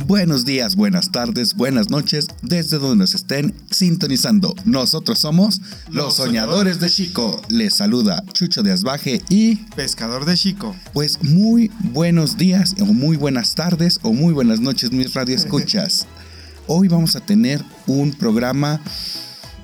Buenos 0.00 0.44
días, 0.44 0.74
buenas 0.74 1.12
tardes, 1.12 1.54
buenas 1.54 1.88
noches, 1.88 2.26
desde 2.42 2.78
donde 2.78 2.96
nos 2.96 3.14
estén 3.14 3.54
sintonizando. 3.70 4.52
Nosotros 4.64 5.20
somos 5.20 5.60
los 5.88 6.14
soñadores 6.16 6.80
de 6.80 6.90
Chico. 6.90 7.40
Les 7.48 7.74
saluda 7.74 8.24
Chucho 8.32 8.64
de 8.64 8.72
Asbaje 8.72 9.22
y 9.28 9.54
Pescador 9.76 10.24
de 10.24 10.34
Chico. 10.34 10.74
Pues 10.92 11.22
muy 11.22 11.70
buenos 11.92 12.36
días 12.36 12.74
o 12.80 12.86
muy 12.86 13.16
buenas 13.16 13.54
tardes 13.54 14.00
o 14.02 14.12
muy 14.12 14.34
buenas 14.34 14.58
noches, 14.58 14.90
mis 14.90 15.14
radioescuchas. 15.14 16.08
Hoy 16.66 16.88
vamos 16.88 17.14
a 17.14 17.20
tener 17.20 17.64
un 17.86 18.10
programa 18.10 18.80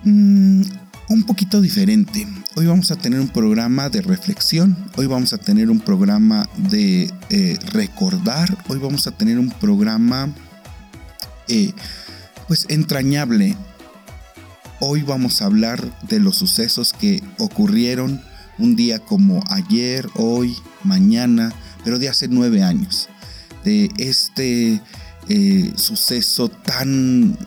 mmm, 0.05 0.63
un 1.09 1.23
poquito 1.25 1.61
diferente. 1.61 2.25
Hoy 2.61 2.67
vamos 2.67 2.91
a 2.91 2.97
tener 2.97 3.21
un 3.21 3.29
programa 3.29 3.89
de 3.89 4.03
reflexión, 4.03 4.77
hoy 4.99 5.07
vamos 5.07 5.33
a 5.33 5.39
tener 5.39 5.71
un 5.71 5.81
programa 5.81 6.47
de 6.59 7.11
eh, 7.31 7.57
recordar, 7.73 8.55
hoy 8.69 8.79
vamos 8.79 9.07
a 9.07 9.13
tener 9.13 9.39
un 9.39 9.49
programa 9.49 10.29
eh, 11.49 11.73
pues 12.49 12.67
entrañable. 12.69 13.57
Hoy 14.79 15.01
vamos 15.01 15.41
a 15.41 15.47
hablar 15.47 15.83
de 16.03 16.21
los 16.21 16.37
sucesos 16.37 16.93
que 16.93 17.23
ocurrieron 17.39 18.21
un 18.59 18.77
día 18.77 18.99
como 18.99 19.43
ayer, 19.49 20.07
hoy, 20.17 20.55
mañana, 20.85 21.55
pero 21.83 21.99
de 21.99 22.11
hace 22.11 22.29
nueve 22.29 22.63
años. 22.63 23.09
De 23.65 23.89
este 23.97 24.83
eh, 25.31 25.73
suceso 25.77 26.51
tan 26.51 27.39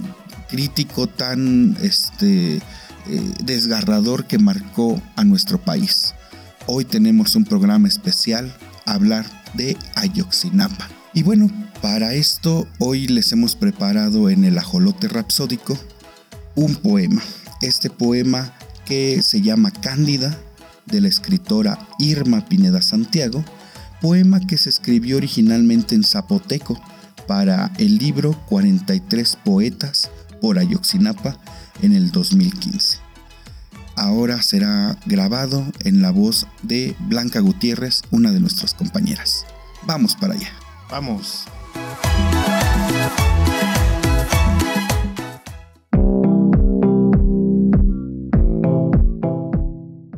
crítico, 0.50 1.06
tan 1.06 1.78
este, 1.84 2.64
eh, 3.08 3.34
desgarrador 3.44 4.26
que 4.26 4.40
marcó 4.40 5.02
a 5.16 5.24
nuestro 5.24 5.60
país. 5.60 6.14
Hoy 6.66 6.86
tenemos 6.86 7.36
un 7.36 7.44
programa 7.44 7.88
especial, 7.88 8.56
hablar 8.86 9.26
de 9.54 9.78
Ayotzinapa. 9.96 10.90
Y 11.14 11.24
bueno, 11.24 11.50
para 11.82 12.14
esto 12.14 12.68
hoy 12.80 13.08
les 13.08 13.32
hemos 13.34 13.56
preparado 13.56 14.30
en 14.30 14.46
el 14.46 14.58
ajolote 14.58 15.08
rapsódico 15.08 15.78
un 16.56 16.76
poema. 16.76 17.22
Este 17.62 17.90
poema 17.90 18.54
que 18.86 19.22
se 19.22 19.42
llama 19.42 19.72
Cándida 19.72 20.38
de 20.86 21.02
la 21.02 21.08
escritora 21.08 21.88
Irma 22.00 22.46
Pineda 22.46 22.82
Santiago, 22.82 23.44
poema 24.02 24.40
que 24.40 24.58
se 24.58 24.70
escribió 24.70 25.18
originalmente 25.18 25.96
en 25.96 26.04
zapoteco 26.04 26.82
para 27.28 27.72
el 27.78 27.98
libro 27.98 28.34
43 28.48 29.38
poetas 29.44 30.10
por 30.42 30.60
Ayotzinapa 30.60 31.38
en 31.82 31.94
el 31.94 32.12
2015. 32.12 33.03
Ahora 33.96 34.42
será 34.42 34.98
grabado 35.06 35.64
en 35.84 36.02
la 36.02 36.12
voz 36.12 36.48
de 36.64 36.96
Blanca 37.02 37.40
Gutiérrez, 37.42 38.02
una 38.10 38.32
de 38.32 38.40
nuestras 38.40 38.74
compañeras. 38.74 39.46
Vamos 39.86 40.16
para 40.16 40.34
allá. 40.34 40.50
Vamos. 40.90 41.46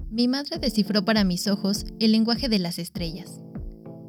Mi 0.09 0.29
madre 0.29 0.57
descifró 0.59 1.03
para 1.03 1.25
mis 1.25 1.47
ojos 1.47 1.85
el 1.99 2.13
lenguaje 2.13 2.47
de 2.47 2.59
las 2.59 2.79
estrellas. 2.79 3.41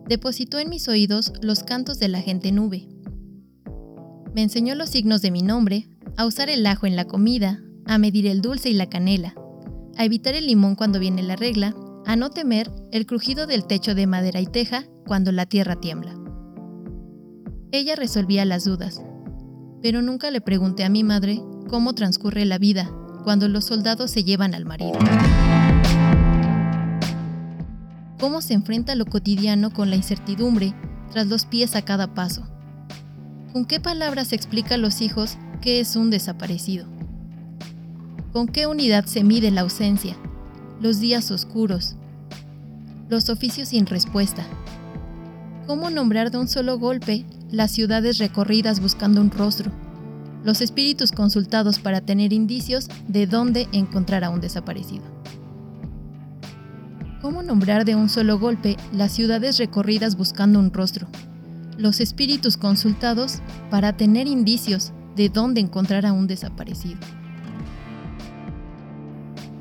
Depositó 0.09 0.61
en 0.61 0.69
mis 0.69 0.87
oídos 0.87 1.33
los 1.42 1.64
cantos 1.64 1.98
de 1.98 2.06
la 2.06 2.20
gente 2.20 2.53
nube. 2.53 2.89
Me 4.33 4.42
enseñó 4.42 4.77
los 4.77 4.91
signos 4.91 5.22
de 5.22 5.33
mi 5.33 5.42
nombre, 5.42 5.89
a 6.17 6.25
usar 6.25 6.50
el 6.50 6.64
ajo 6.67 6.87
en 6.87 6.94
la 6.94 7.06
comida, 7.06 7.61
a 7.84 7.98
medir 7.98 8.27
el 8.27 8.41
dulce 8.41 8.70
y 8.70 8.75
la 8.75 8.89
canela, 8.89 9.34
a 9.97 10.05
evitar 10.05 10.34
el 10.34 10.47
limón 10.47 10.75
cuando 10.75 10.98
viene 10.98 11.22
la 11.22 11.36
regla, 11.36 11.75
a 12.05 12.16
no 12.16 12.30
temer 12.30 12.70
el 12.92 13.06
crujido 13.06 13.47
del 13.47 13.66
techo 13.66 13.94
de 13.94 14.06
madera 14.06 14.41
y 14.41 14.47
teja 14.47 14.84
cuando 15.06 15.33
la 15.33 15.47
tierra 15.47 15.77
tiembla. 15.77 16.14
Ella 17.72 17.97
resolvía 17.97 18.44
las 18.44 18.64
dudas, 18.64 19.03
pero 19.82 20.03
nunca 20.03 20.31
le 20.31 20.41
pregunté 20.41 20.84
a 20.84 20.88
mi 20.88 21.04
madre 21.04 21.41
cómo 21.69 21.94
transcurre 21.94 22.44
la 22.44 22.59
vida 22.59 22.91
cuando 23.25 23.48
los 23.48 23.65
soldados 23.65 24.10
se 24.10 24.22
llevan 24.22 24.54
al 24.54 24.65
marido. 24.65 24.98
Cómo 28.19 28.41
se 28.41 28.54
enfrenta 28.54 28.94
lo 28.94 29.04
cotidiano 29.04 29.72
con 29.72 29.91
la 29.91 29.97
incertidumbre 29.97 30.75
tras 31.10 31.26
los 31.26 31.44
pies 31.44 31.76
a 31.76 31.82
cada 31.82 32.15
paso. 32.15 32.47
¿Con 33.53 33.65
qué 33.65 33.81
palabras 33.81 34.32
explica 34.32 34.76
a 34.76 34.78
los 34.78 35.00
hijos 35.00 35.38
qué 35.60 35.81
es 35.81 35.97
un 35.97 36.10
desaparecido? 36.10 36.96
¿Con 38.36 38.48
qué 38.48 38.66
unidad 38.66 39.06
se 39.06 39.24
mide 39.24 39.50
la 39.50 39.62
ausencia, 39.62 40.14
los 40.78 41.00
días 41.00 41.30
oscuros, 41.30 41.97
los 43.08 43.30
oficios 43.30 43.70
sin 43.70 43.86
respuesta? 43.86 44.44
¿Cómo 45.66 45.88
nombrar 45.88 46.30
de 46.30 46.36
un 46.36 46.47
solo 46.47 46.78
golpe 46.78 47.24
las 47.50 47.70
ciudades 47.70 48.19
recorridas 48.19 48.80
buscando 48.80 49.22
un 49.22 49.30
rostro, 49.30 49.72
los 50.44 50.60
espíritus 50.60 51.12
consultados 51.12 51.78
para 51.78 52.02
tener 52.02 52.34
indicios 52.34 52.88
de 53.08 53.26
dónde 53.26 53.69
encontrar 53.72 54.22
a 54.22 54.28
un 54.28 54.42
desaparecido? 54.42 55.04
¿Cómo 57.22 57.42
nombrar 57.42 57.86
de 57.86 57.94
un 57.94 58.10
solo 58.10 58.38
golpe 58.38 58.76
las 58.92 59.12
ciudades 59.12 59.56
recorridas 59.56 60.14
buscando 60.14 60.58
un 60.58 60.74
rostro, 60.74 61.08
los 61.78 62.00
espíritus 62.00 62.58
consultados 62.58 63.41
para 63.70 63.97
tener 63.97 64.26
indicios 64.26 64.92
de 65.16 65.30
dónde 65.30 65.62
encontrar 65.62 66.04
a 66.04 66.12
un 66.12 66.26
desaparecido? 66.26 67.00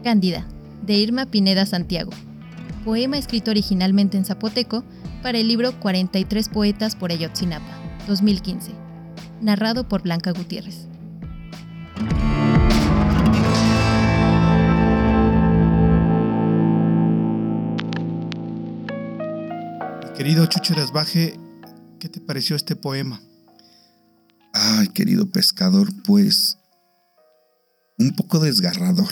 Cándida, 0.06 0.46
de 0.86 0.94
Irma 0.94 1.26
Pineda 1.26 1.66
Santiago. 1.66 2.12
Poema 2.84 3.18
escrito 3.18 3.50
originalmente 3.50 4.18
en 4.18 4.24
zapoteco 4.24 4.84
para 5.24 5.40
el 5.40 5.48
libro 5.48 5.80
43 5.80 6.48
Poetas 6.50 6.96
por 6.96 7.10
Ayotzinapa, 7.10 7.66
2015. 8.08 8.72
Narrado 9.42 9.88
por 9.90 10.04
Blanca 10.04 10.32
Gutiérrez. 10.32 10.88
Querido 20.16 20.46
Chucho 20.46 20.76
Baje, 20.94 21.40
¿qué 22.00 22.10
te 22.10 22.22
pareció 22.22 22.56
este 22.56 22.76
poema? 22.76 23.20
Ay, 24.54 24.88
querido 24.90 25.26
pescador, 25.32 25.88
pues 26.04 26.60
un 27.98 28.16
poco 28.16 28.38
desgarrador 28.38 29.10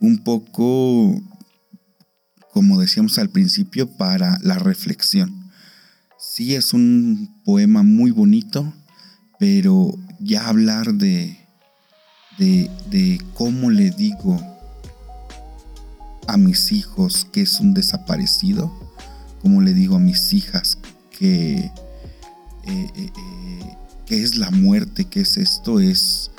un 0.00 0.18
poco, 0.18 1.20
como 2.52 2.80
decíamos 2.80 3.18
al 3.18 3.30
principio, 3.30 3.88
para 3.96 4.38
la 4.42 4.58
reflexión. 4.58 5.50
Sí 6.18 6.54
es 6.54 6.72
un 6.72 7.42
poema 7.44 7.82
muy 7.82 8.10
bonito, 8.10 8.72
pero 9.38 9.94
ya 10.20 10.48
hablar 10.48 10.94
de, 10.94 11.38
de, 12.38 13.20
cómo 13.34 13.70
le 13.70 13.90
digo 13.90 14.40
a 16.26 16.36
mis 16.36 16.72
hijos 16.72 17.26
que 17.32 17.42
es 17.42 17.60
un 17.60 17.72
desaparecido, 17.74 18.72
cómo 19.40 19.62
le 19.62 19.72
digo 19.72 19.96
a 19.96 20.00
mis 20.00 20.32
hijas 20.32 20.78
que, 21.10 21.56
eh, 21.56 21.72
eh, 22.64 22.90
eh, 22.96 23.76
es 24.08 24.36
la 24.36 24.50
muerte, 24.50 25.04
que 25.04 25.20
es 25.20 25.36
esto, 25.36 25.80
es, 25.80 26.30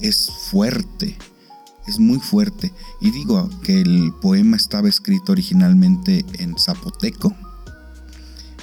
es 0.00 0.30
fuerte 0.50 1.16
es 1.86 1.98
muy 1.98 2.18
fuerte. 2.18 2.72
Y 3.00 3.10
digo 3.10 3.50
que 3.62 3.80
el 3.80 4.12
poema 4.20 4.56
estaba 4.56 4.88
escrito 4.88 5.32
originalmente 5.32 6.24
en 6.38 6.56
zapoteco, 6.58 7.34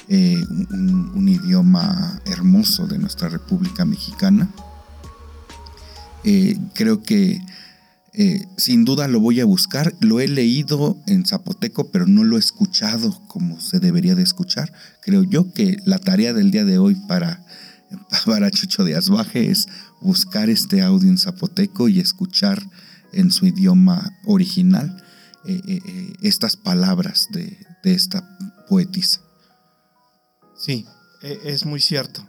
eh, 0.08 0.44
un, 0.50 1.28
idioma 1.30 2.20
hermoso 2.26 2.88
de 2.88 2.98
nuestra 2.98 3.30
República 3.30 3.86
Mexicana. 3.86 4.50
Eh, 6.24 6.58
creo 6.74 7.02
que 7.02 7.42
eh, 8.14 8.46
sin 8.58 8.84
duda 8.84 9.08
lo 9.08 9.20
voy 9.20 9.40
a 9.40 9.46
buscar. 9.46 9.96
Lo 10.02 10.20
he 10.20 10.28
leído 10.28 10.98
en 11.08 11.26
zapoteco, 11.26 11.92
pero 11.92 12.08
no 12.08 12.24
lo 12.24 12.36
he 12.36 12.40
escuchado 12.40 13.22
como 13.28 13.60
se 13.62 13.80
debería 13.80 14.16
de 14.16 14.24
escuchar. 14.24 14.74
Creo 15.02 15.24
yo 15.24 15.54
que 15.54 15.78
la 15.86 15.98
tarea 16.00 16.34
del 16.34 16.52
día 16.52 16.66
de 16.66 16.78
hoy 16.78 16.96
para, 17.08 17.46
para 18.26 18.52
Chucho 18.52 18.84
de 18.84 18.96
Asbaje 18.96 19.50
es 19.50 19.68
buscar 20.02 20.50
este 20.50 20.82
audio 20.82 21.10
en 21.10 21.18
zapoteco 21.18 21.88
y 21.88 22.00
escuchar 22.00 22.62
en 23.14 23.32
su 23.32 23.46
idioma 23.46 24.18
original 24.26 25.04
eh, 25.46 25.60
eh, 25.68 25.82
eh, 25.84 26.14
estas 26.22 26.56
palabras 26.56 27.28
de, 27.32 27.58
esta 27.84 28.38
poetisa. 28.70 29.22
Sí, 30.56 30.86
e, 31.24 31.40
es 31.46 31.66
muy 31.66 31.80
cierto. 31.80 32.22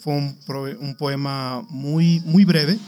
fue 0.00 0.14
un, 0.14 0.96
poema 0.98 1.62
muy, 1.70 2.20
muy 2.20 2.44
breve, 2.44 2.78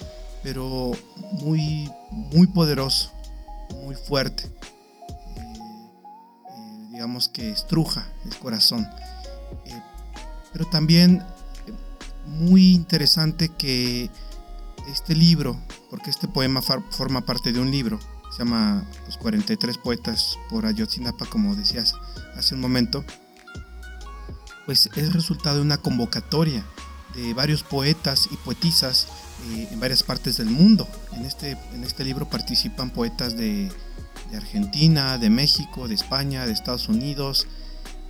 pero 0.43 0.93
muy, 1.33 1.89
muy 2.11 2.49
poderoso, 2.49 3.13
muy 3.85 3.95
fuerte. 3.95 4.51
digamos 6.91 7.29
que 7.29 7.51
estruja 7.51 8.07
el 8.25 8.37
corazón. 8.39 8.87
pero 10.53 10.65
también 10.67 11.23
muy 12.27 12.73
interesante 12.75 13.49
que 13.49 14.11
este 14.89 15.15
libro 15.15 15.57
porque 15.91 16.11
este 16.11 16.29
poema 16.29 16.63
forma 16.63 17.25
parte 17.25 17.53
de 17.53 17.61
un 17.61 17.71
libro, 17.71 17.99
se 18.31 18.39
llama 18.39 18.85
Los 19.07 19.17
43 19.19 19.79
poetas 19.79 20.39
por 20.51 20.67
Ayotzinapa, 20.67 21.27
como 21.27 21.55
decías 21.55 21.95
hace 22.37 22.55
un 22.55 22.61
momento, 22.61 23.05
pues 24.67 24.91
es 24.97 25.13
resultado 25.13 25.57
de 25.57 25.63
una 25.63 25.79
convocatoria 25.79 26.65
de 27.15 27.33
varios 27.35 27.63
poetas 27.63 28.29
y 28.31 28.37
poetisas 28.37 29.09
eh, 29.49 29.69
en 29.71 29.81
varias 29.81 30.03
partes 30.03 30.37
del 30.37 30.51
mundo. 30.51 30.87
En 31.13 31.25
este, 31.25 31.57
en 31.73 31.83
este 31.83 32.05
libro 32.05 32.29
participan 32.29 32.91
poetas 32.91 33.37
de, 33.37 33.73
Argentina, 34.35 35.19
de 35.19 35.31
México, 35.31 35.89
de 35.89 35.95
España, 35.95 36.47
de 36.47 36.53
Estados 36.53 36.89
Unidos 36.89 37.47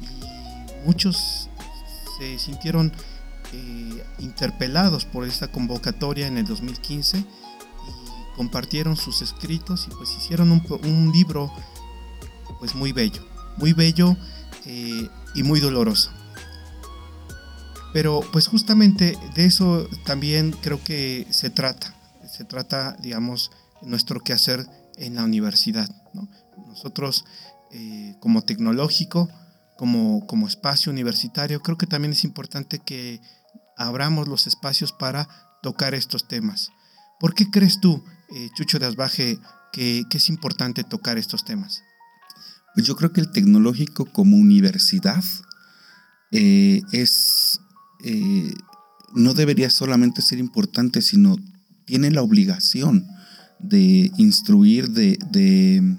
y 0.00 0.86
muchos 0.86 1.50
se 2.18 2.38
sintieron 2.38 2.92
eh, 3.52 4.04
interpelados 4.18 5.04
por 5.04 5.26
esta 5.26 5.48
convocatoria 5.48 6.26
en 6.26 6.38
el 6.38 6.44
2015 6.46 7.18
y 7.18 7.24
compartieron 8.36 8.96
sus 8.96 9.22
escritos 9.22 9.88
y 9.90 9.94
pues 9.94 10.10
hicieron 10.16 10.50
un, 10.50 11.12
libro 11.12 11.52
pues 12.58 12.74
muy 12.74 12.92
bello, 12.92 13.24
muy 13.56 13.72
bello 13.72 14.16
eh, 14.64 15.08
y 15.34 15.42
muy 15.42 15.60
doloroso. 15.60 16.10
Pero 17.92 18.20
pues 18.32 18.46
justamente 18.48 19.16
de 19.34 19.46
eso 19.46 19.88
también 20.04 20.52
creo 20.60 20.82
que 20.82 21.26
se 21.30 21.50
trata. 21.50 21.94
Se 22.30 22.44
trata, 22.44 22.96
digamos, 23.00 23.50
nuestro 23.80 24.20
quehacer 24.20 24.66
en 24.96 25.14
la 25.14 25.24
universidad. 25.24 25.88
Nosotros 26.68 27.24
eh, 27.70 28.14
como 28.20 28.42
tecnológico, 28.42 29.30
como, 29.76 30.26
como 30.26 30.46
espacio 30.46 30.92
universitario, 30.92 31.60
creo 31.60 31.78
que 31.78 31.86
también 31.86 32.12
es 32.12 32.24
importante 32.24 32.78
que 32.78 33.20
abramos 33.76 34.28
los 34.28 34.46
espacios 34.46 34.92
para 34.92 35.28
tocar 35.62 35.94
estos 35.94 36.28
temas. 36.28 36.70
¿Por 37.20 37.34
qué 37.34 37.50
crees 37.50 37.80
tú, 37.80 38.02
eh, 38.34 38.48
Chucho 38.54 38.78
de 38.78 38.86
Asbaje, 38.86 39.38
que, 39.72 40.04
es 40.10 40.28
importante 40.28 40.84
tocar 40.84 41.18
estos 41.18 41.44
temas? 41.44 41.82
Pues 42.74 42.86
yo 42.86 42.96
creo 42.96 43.12
que 43.12 43.20
el 43.20 43.30
tecnológico 43.30 44.06
como 44.06 44.36
universidad 44.36 45.24
eh, 46.30 46.82
es 46.92 47.60
eh, 48.04 48.52
no 49.14 49.34
debería 49.34 49.70
solamente 49.70 50.22
ser 50.22 50.38
importante, 50.38 51.00
sino 51.00 51.36
tiene 51.86 52.10
la 52.10 52.22
obligación 52.22 53.06
de 53.58 54.12
instruir, 54.18 54.90
de, 54.90 55.96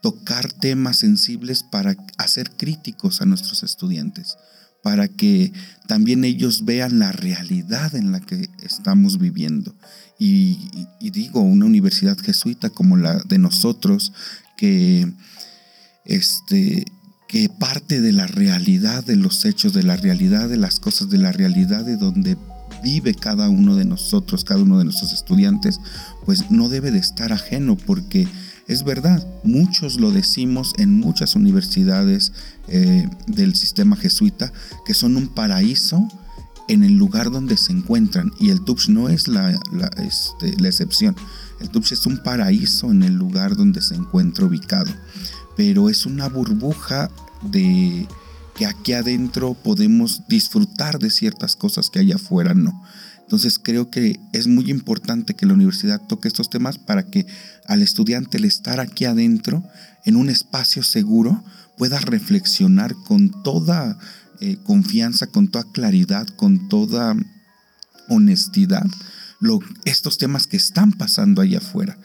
tocar 0.00 0.52
temas 0.52 0.98
sensibles 0.98 1.62
para 1.62 1.96
hacer 2.18 2.50
críticos 2.56 3.20
a 3.20 3.26
nuestros 3.26 3.62
estudiantes, 3.62 4.36
para 4.82 5.08
que 5.08 5.52
también 5.86 6.24
ellos 6.24 6.64
vean 6.64 6.98
la 6.98 7.12
realidad 7.12 7.94
en 7.94 8.12
la 8.12 8.20
que 8.20 8.48
estamos 8.62 9.18
viviendo. 9.18 9.74
Y, 10.18 10.58
digo, 11.00 11.40
una 11.40 11.66
universidad 11.66 12.18
jesuita 12.18 12.70
como 12.70 12.96
la 12.96 13.20
de 13.20 13.38
nosotros, 13.38 14.12
que 14.56 15.10
este, 16.04 16.84
que 17.28 17.48
parte 17.48 18.00
de 18.00 18.12
la 18.12 18.26
realidad 18.26 19.04
de 19.04 19.16
los 19.16 19.44
hechos, 19.44 19.72
de 19.72 19.82
la 19.82 19.96
realidad 19.96 20.48
de 20.48 20.56
las 20.56 20.80
cosas, 20.80 21.10
de 21.10 21.18
la 21.18 21.32
realidad 21.32 21.84
de 21.84 21.96
donde 21.96 22.36
vive 22.82 23.14
cada 23.14 23.48
uno 23.48 23.76
de 23.76 23.84
nosotros, 23.84 24.44
cada 24.44 24.62
uno 24.62 24.78
de 24.78 24.84
nuestros 24.84 25.12
estudiantes, 25.12 25.80
pues 26.24 26.50
no 26.50 26.68
debe 26.68 26.90
de 26.90 26.98
estar 26.98 27.32
ajeno 27.32 27.76
porque 27.76 28.26
es 28.70 28.84
verdad, 28.84 29.26
muchos 29.42 29.98
lo 29.98 30.10
decimos 30.10 30.72
en 30.78 30.98
muchas 30.98 31.34
universidades 31.34 32.32
eh, 32.68 33.08
del 33.26 33.54
sistema 33.54 33.96
jesuita 33.96 34.52
que 34.86 34.94
son 34.94 35.16
un 35.16 35.28
paraíso 35.28 36.06
en 36.68 36.84
el 36.84 36.96
lugar 36.96 37.30
donde 37.30 37.56
se 37.56 37.72
encuentran 37.72 38.30
y 38.38 38.50
el 38.50 38.62
TUPS 38.62 38.88
no 38.90 39.08
es 39.08 39.26
la, 39.26 39.50
este, 39.98 40.56
la 40.60 40.68
excepción. 40.68 41.16
El 41.60 41.68
TUPS 41.68 41.92
es 41.92 42.06
un 42.06 42.22
paraíso 42.22 42.90
en 42.90 43.02
el 43.02 43.14
lugar 43.14 43.56
donde 43.56 43.82
se 43.82 43.96
encuentra 43.96 44.46
ubicado 44.46 44.90
pero 45.56 45.90
es 45.90 46.06
una 46.06 46.26
burbuja 46.26 47.10
de 47.42 48.06
que 48.56 48.64
aquí 48.64 48.94
adentro 48.94 49.52
podemos 49.52 50.22
disfrutar 50.26 50.98
de 50.98 51.10
ciertas 51.10 51.54
cosas 51.54 51.90
que 51.90 51.98
allá 51.98 52.14
afuera 52.14 52.54
no. 52.54 52.82
Entonces 53.20 53.58
creo 53.58 53.90
que 53.90 54.18
es 54.32 54.46
muy 54.46 54.70
importante 54.70 55.34
que 55.34 55.44
la 55.44 55.52
universidad 55.52 56.00
toque 56.08 56.28
estos 56.28 56.48
temas 56.48 56.78
para 56.78 57.04
que 57.04 57.26
al 57.70 57.82
estudiante 57.82 58.36
el 58.36 58.44
estar 58.44 58.80
aquí 58.80 59.04
adentro, 59.04 59.62
en 60.04 60.16
un 60.16 60.28
espacio 60.28 60.82
seguro, 60.82 61.44
pueda 61.78 62.00
reflexionar 62.00 62.96
con 63.06 63.44
toda 63.44 63.96
eh, 64.40 64.56
confianza, 64.64 65.28
con 65.28 65.46
toda 65.46 65.64
claridad, 65.72 66.26
con 66.26 66.68
toda 66.68 67.14
honestidad, 68.08 68.84
estos 69.84 70.18
temas 70.18 70.48
que 70.48 70.56
están 70.56 70.90
pasando 70.90 71.40
allá 71.40 71.58
afuera. 71.58 71.96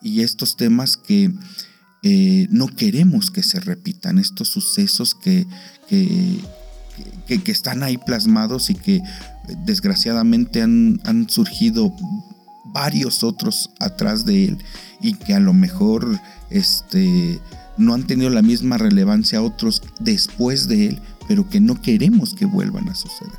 Y 0.00 0.22
estos 0.22 0.56
temas 0.56 0.96
que 0.96 1.30
eh, 2.02 2.46
no 2.50 2.68
queremos 2.68 3.30
que 3.30 3.42
se 3.42 3.60
repitan 3.60 4.18
estos 4.18 4.48
sucesos 4.48 5.14
que, 5.14 5.46
que, 5.90 7.52
están 7.52 7.82
ahí 7.82 7.98
plasmados 7.98 8.70
y 8.70 8.76
que 8.76 9.02
desgraciadamente 9.66 10.62
han, 10.62 11.26
surgido 11.28 11.94
varios 12.72 13.22
otros 13.22 13.70
atrás 13.80 14.24
de 14.24 14.46
él 14.46 14.58
y 15.00 15.14
que 15.14 15.34
a 15.34 15.40
lo 15.40 15.52
mejor 15.52 16.18
este, 16.50 17.40
no 17.76 17.94
han 17.94 18.06
tenido 18.06 18.30
la 18.30 18.42
misma 18.42 18.78
relevancia 18.78 19.42
otros 19.42 19.82
después 20.00 20.68
de 20.68 20.88
él, 20.88 21.02
pero 21.28 21.48
que 21.48 21.60
no 21.60 21.80
queremos 21.80 22.34
que 22.34 22.44
vuelvan 22.44 22.88
a 22.88 22.94
suceder. 22.94 23.38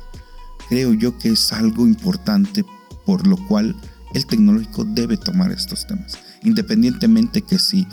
Creo 0.68 0.94
yo 0.94 1.18
que 1.18 1.30
es 1.30 1.52
algo 1.52 1.86
importante 1.86 2.64
por 3.04 3.26
lo 3.26 3.36
cual 3.46 3.76
el 4.14 4.26
tecnológico 4.26 4.84
debe 4.84 5.16
tomar 5.16 5.50
estos 5.50 5.86
temas, 5.86 6.18
independientemente 6.42 7.42
que 7.42 7.58
si 7.58 7.86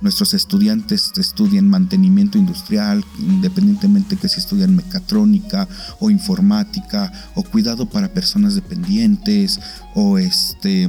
nuestros 0.00 0.34
estudiantes 0.34 1.12
estudian 1.16 1.68
mantenimiento 1.68 2.38
industrial, 2.38 3.04
independientemente 3.18 4.16
que 4.16 4.28
si 4.28 4.40
estudian 4.40 4.76
mecatrónica 4.76 5.68
o 6.00 6.10
informática 6.10 7.12
o 7.34 7.42
cuidado 7.42 7.88
para 7.88 8.12
personas 8.12 8.54
dependientes 8.54 9.60
o 9.94 10.18
este 10.18 10.88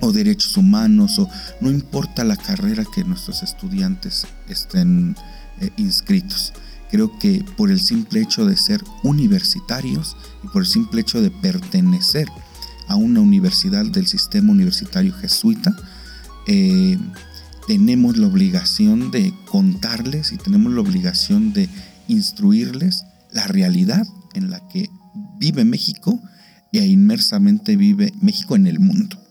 o 0.00 0.12
derechos 0.12 0.56
humanos 0.56 1.18
o 1.18 1.28
no 1.60 1.70
importa 1.70 2.22
la 2.22 2.36
carrera 2.36 2.84
que 2.94 3.02
nuestros 3.02 3.42
estudiantes 3.42 4.26
estén 4.48 5.16
eh, 5.60 5.70
inscritos. 5.76 6.52
Creo 6.90 7.18
que 7.18 7.44
por 7.56 7.70
el 7.70 7.80
simple 7.80 8.22
hecho 8.22 8.46
de 8.46 8.56
ser 8.56 8.82
universitarios 9.02 10.16
y 10.44 10.48
por 10.48 10.62
el 10.62 10.68
simple 10.68 11.00
hecho 11.00 11.20
de 11.20 11.30
pertenecer 11.30 12.28
a 12.86 12.96
una 12.96 13.20
universidad 13.20 13.84
del 13.84 14.06
sistema 14.06 14.52
universitario 14.52 15.12
jesuita, 15.12 15.76
eh, 16.46 16.96
tenemos 17.68 18.16
la 18.16 18.26
obligación 18.26 19.10
de 19.10 19.34
contarles 19.44 20.32
y 20.32 20.38
tenemos 20.38 20.72
la 20.72 20.80
obligación 20.80 21.52
de 21.52 21.68
instruirles 22.08 23.04
la 23.30 23.46
realidad 23.46 24.06
en 24.32 24.48
la 24.48 24.66
que 24.68 24.88
vive 25.38 25.66
México 25.66 26.18
e 26.72 26.86
inmersamente 26.86 27.76
vive 27.76 28.14
México 28.22 28.56
en 28.56 28.66
el 28.66 28.80
mundo. 28.80 29.22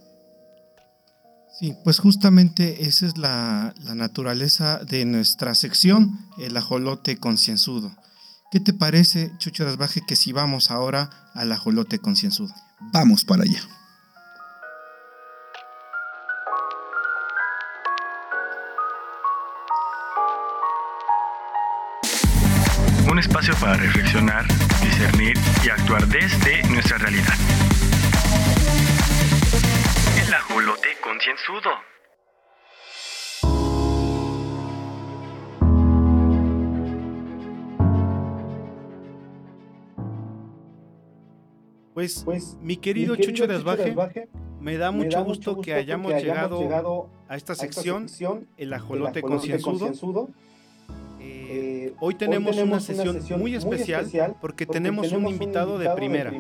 Sí, 1.60 1.74
pues 1.84 1.98
justamente 1.98 2.88
esa 2.88 3.08
es 3.08 3.18
la, 3.18 3.74
naturaleza 3.96 4.84
de 4.86 5.06
nuestra 5.06 5.56
sección, 5.56 6.20
el 6.38 6.56
ajolote 6.58 7.18
concienzudo. 7.18 7.92
¿Qué 8.52 8.60
te 8.60 8.72
parece, 8.72 9.32
Chucho 9.40 9.66
Rasbaje, 9.66 10.02
que 10.08 10.16
si 10.16 10.32
vamos 10.32 10.70
ahora 10.70 11.10
al 11.34 11.52
ajolote 11.52 11.98
concienzudo? 11.98 12.54
Vamos 12.94 13.26
para 13.26 13.44
allá. 13.44 13.62
Espacio 23.48 23.66
para 23.66 23.78
reflexionar, 23.78 24.46
discernir 24.82 25.38
y 25.64 25.70
actuar 25.70 26.06
desde 26.08 26.64
nuestra 26.70 26.98
realidad. 26.98 27.34
El 30.26 30.34
ajolote 30.34 30.90
concienzudo. 31.02 31.70
Pues, 41.94 42.22
pues, 42.24 42.58
mi 42.62 42.78
querido, 42.78 43.16
Chucho, 43.16 43.48
Desbaje, 43.48 43.96
me 44.60 44.78
da 44.78 44.92
mucho, 44.92 45.24
gusto, 45.24 45.62
que, 45.62 45.74
hayamos 45.74 46.14
llegado, 46.14 47.10
a 47.28 47.36
esta 47.36 47.56
sección, 47.56 48.08
el 48.58 48.74
ajolote, 48.74 49.22
concienzudo 49.22 50.28
eh, 51.98 52.00
hoy, 52.00 52.16
tenemos 52.16 52.58
una, 52.58 52.80
sesión 52.80 53.40
muy 53.40 53.56
especial, 53.56 54.36
porque, 54.40 54.66
tenemos, 54.66 55.12
un 55.12 55.28
invitado, 55.28 55.78
de, 55.78 55.90
primera. 55.92 56.32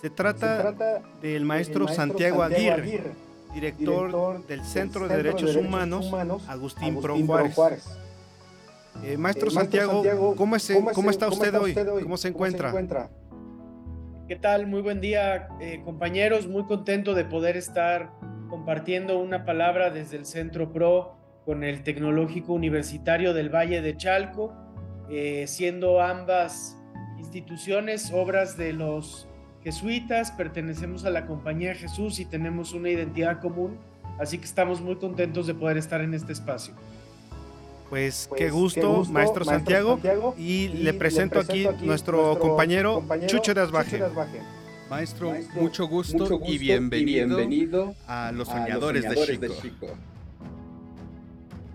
Se, 0.00 0.10
trata 0.10 0.72
del 1.20 1.44
maestro, 1.44 1.88
Santiago, 1.88 2.42
Aguirre, 2.42 3.12
director, 3.54 4.46
del 4.46 4.64
Centro, 4.64 5.08
de, 5.08 5.16
Derechos 5.16 5.56
Humanos, 5.56 6.12
Agustín, 6.48 7.00
Pro 7.00 7.16
Juárez. 7.18 7.84
Eh, 9.02 9.16
maestro, 9.18 9.50
Santiago, 9.50 10.34
¿cómo, 10.36 10.56
está 10.56 11.28
usted 11.28 11.54
hoy? 11.54 11.74
¿Cómo 12.02 12.16
se 12.16 12.28
encuentra? 12.28 12.72
¿Qué 14.28 14.34
tal? 14.36 14.66
Muy 14.66 14.82
buen 14.82 15.00
día, 15.00 15.48
eh, 15.60 15.82
compañeros. 15.84 16.48
Muy 16.48 16.64
contento 16.64 17.14
de 17.14 17.24
poder 17.24 17.56
estar 17.56 18.10
compartiendo 18.48 19.20
una 19.20 19.44
palabra 19.44 19.90
desde 19.90 20.16
el 20.16 20.26
Centro 20.26 20.72
Pro 20.72 21.16
con 21.44 21.62
el 21.62 21.84
Tecnológico 21.84 22.52
Universitario 22.52 23.34
del 23.34 23.54
Valle 23.54 23.82
de 23.82 23.96
Chalco, 23.96 24.52
eh, 25.10 25.44
siendo 25.46 26.00
ambas 26.00 26.76
instituciones 27.18 28.10
obras 28.12 28.56
de 28.56 28.72
los 28.72 29.28
jesuitas, 29.62 30.30
pertenecemos 30.32 31.04
a 31.04 31.10
la 31.10 31.26
Compañía 31.26 31.70
de 31.70 31.74
Jesús 31.76 32.20
y 32.20 32.24
tenemos 32.24 32.72
una 32.72 32.90
identidad 32.90 33.40
común, 33.40 33.78
así 34.18 34.38
que 34.38 34.44
estamos 34.44 34.80
muy 34.80 34.96
contentos 34.96 35.46
de 35.46 35.54
poder 35.54 35.76
estar 35.76 36.00
en 36.00 36.14
este 36.14 36.32
espacio. 36.32 36.74
Pues, 37.88 38.28
qué, 38.36 38.44
pues, 38.44 38.52
gusto, 38.52 39.04
maestro, 39.04 39.44
Santiago, 39.44 40.00
y, 40.36 40.68
le, 40.68 40.92
presento 40.92 41.38
aquí, 41.38 41.66
nuestro, 41.82 42.38
compañero, 42.38 43.04
Chucho 43.26 43.54
de 43.54 43.60
Asbaje. 43.60 44.02
Maestro, 44.90 45.34
mucho, 45.60 45.88
gusto 45.88 46.40
y, 46.46 46.58
bienvenido 46.58 47.94
a 48.06 48.32
los 48.32 48.48
soñadores, 48.48 49.02
de, 49.40 49.50
Chico. 49.60 49.88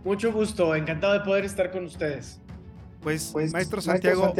Mucho 0.03 0.31
gusto, 0.31 0.75
encantado 0.75 1.13
de 1.13 1.19
poder 1.21 1.45
estar 1.45 1.71
con 1.71 1.85
ustedes. 1.85 2.39
Pues, 3.01 3.29
pues 3.33 3.51
maestro, 3.51 3.81
Santiago, 3.81 4.33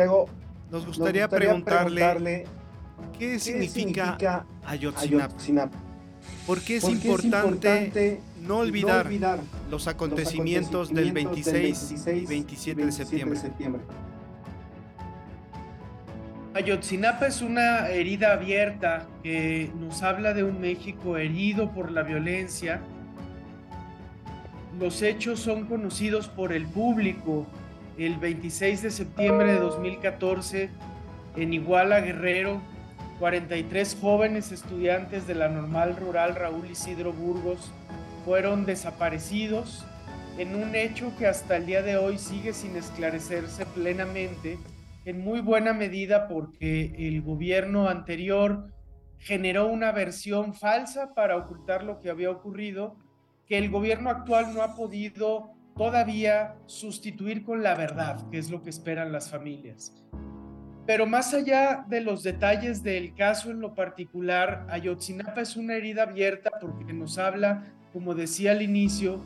nos, 0.70 0.86
gustaría 0.86 1.28
preguntarle, 1.28 2.46
¿qué, 3.18 3.40
significa, 3.40 4.46
Ayotzinapa? 4.66 5.36
¿Por 6.46 6.62
qué 6.62 6.78
es, 6.78 6.88
importante, 6.88 8.22
no, 8.42 8.60
olvidar 8.60 9.10
los 9.70 9.88
acontecimientos, 9.88 10.94
del 10.94 11.12
26, 11.12 12.06
y 12.08 12.26
27, 12.26 12.86
de 12.86 12.92
septiembre? 12.92 13.40
Ayotzinapa 16.54 17.28
es 17.28 17.42
una 17.42 17.88
herida 17.88 18.34
abierta 18.34 19.08
que 19.24 19.72
nos 19.80 20.04
habla 20.04 20.34
de 20.34 20.44
un 20.44 20.60
México 20.60 21.18
herido 21.18 21.72
por 21.72 21.92
la 21.92 22.04
violencia. 22.04 22.82
Los 24.78 25.02
hechos 25.02 25.40
son 25.40 25.66
conocidos 25.66 26.28
por 26.28 26.52
el 26.52 26.68
público. 26.68 27.48
El 27.98 28.18
26 28.18 28.82
de 28.84 28.92
septiembre 28.92 29.54
de 29.54 29.60
2014, 29.60 30.70
en 31.36 31.54
Iguala 31.54 32.00
Guerrero, 32.00 32.62
43 33.20 33.98
jóvenes 34.00 34.52
estudiantes 34.52 35.28
de 35.28 35.36
la 35.36 35.50
normal 35.50 35.98
rural 35.98 36.36
Raúl 36.36 36.72
Isidro 36.72 37.14
Burgos 37.14 37.72
fueron 38.26 38.66
desaparecidos 38.66 39.86
en 40.38 40.56
un 40.56 40.74
hecho 40.74 41.12
que 41.20 41.28
hasta 41.28 41.58
el 41.58 41.66
día 41.66 41.84
de 41.84 41.98
hoy 41.98 42.18
sigue 42.18 42.54
sin 42.54 42.76
esclarecerse 42.76 43.66
plenamente 43.66 44.58
en 45.06 45.24
muy 45.24 45.42
buena 45.42 45.74
medida 45.74 46.28
porque 46.28 46.96
el 46.98 47.22
gobierno 47.22 47.90
anterior 47.90 48.72
generó 49.20 49.68
una 49.68 49.92
versión 49.92 50.54
falsa 50.54 51.14
para 51.14 51.38
ocultar 51.38 51.84
lo 51.84 52.00
que 52.00 52.10
había 52.10 52.32
ocurrido, 52.32 52.96
que 53.46 53.58
el 53.58 53.70
gobierno 53.70 54.10
actual 54.10 54.54
no 54.56 54.64
ha 54.64 54.76
podido 54.76 55.52
todavía 55.82 56.54
sustituir 56.68 57.44
con 57.44 57.64
la 57.64 57.74
verdad, 57.74 58.30
que 58.30 58.38
es 58.38 58.52
lo 58.52 58.62
que 58.62 58.70
esperan 58.70 59.12
las 59.12 59.32
familias. 59.32 59.92
Pero 60.86 61.08
más 61.08 61.34
allá 61.34 61.86
de 61.90 62.02
los 62.02 62.22
detalles 62.22 62.84
del 62.84 63.16
caso 63.16 63.50
en 63.50 63.62
lo 63.62 63.74
particular, 63.74 64.68
Ayotzinapa 64.70 65.42
es 65.42 65.56
una 65.56 65.74
herida 65.74 66.04
abierta 66.04 66.52
porque 66.62 66.94
nos 66.94 67.18
habla, 67.18 67.64
como 67.94 68.14
decía 68.14 68.52
al 68.52 68.62
inicio, 68.62 69.24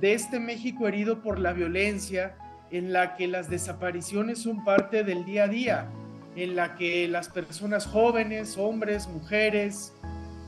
de 0.00 0.14
este 0.14 0.40
México 0.40 0.88
herido 0.88 1.20
por 1.20 1.38
la 1.38 1.52
violencia, 1.52 2.38
en 2.70 2.94
la 2.94 3.14
que 3.14 3.28
las 3.28 3.50
desapariciones 3.50 4.38
son 4.38 4.64
parte 4.64 5.04
del 5.04 5.26
día 5.26 5.44
a 5.44 5.48
día, 5.48 5.90
en 6.36 6.56
la 6.56 6.74
que 6.76 7.06
las 7.06 7.28
personas 7.28 7.84
jóvenes, 7.84 8.56
hombres, 8.56 9.08
mujeres, 9.08 9.92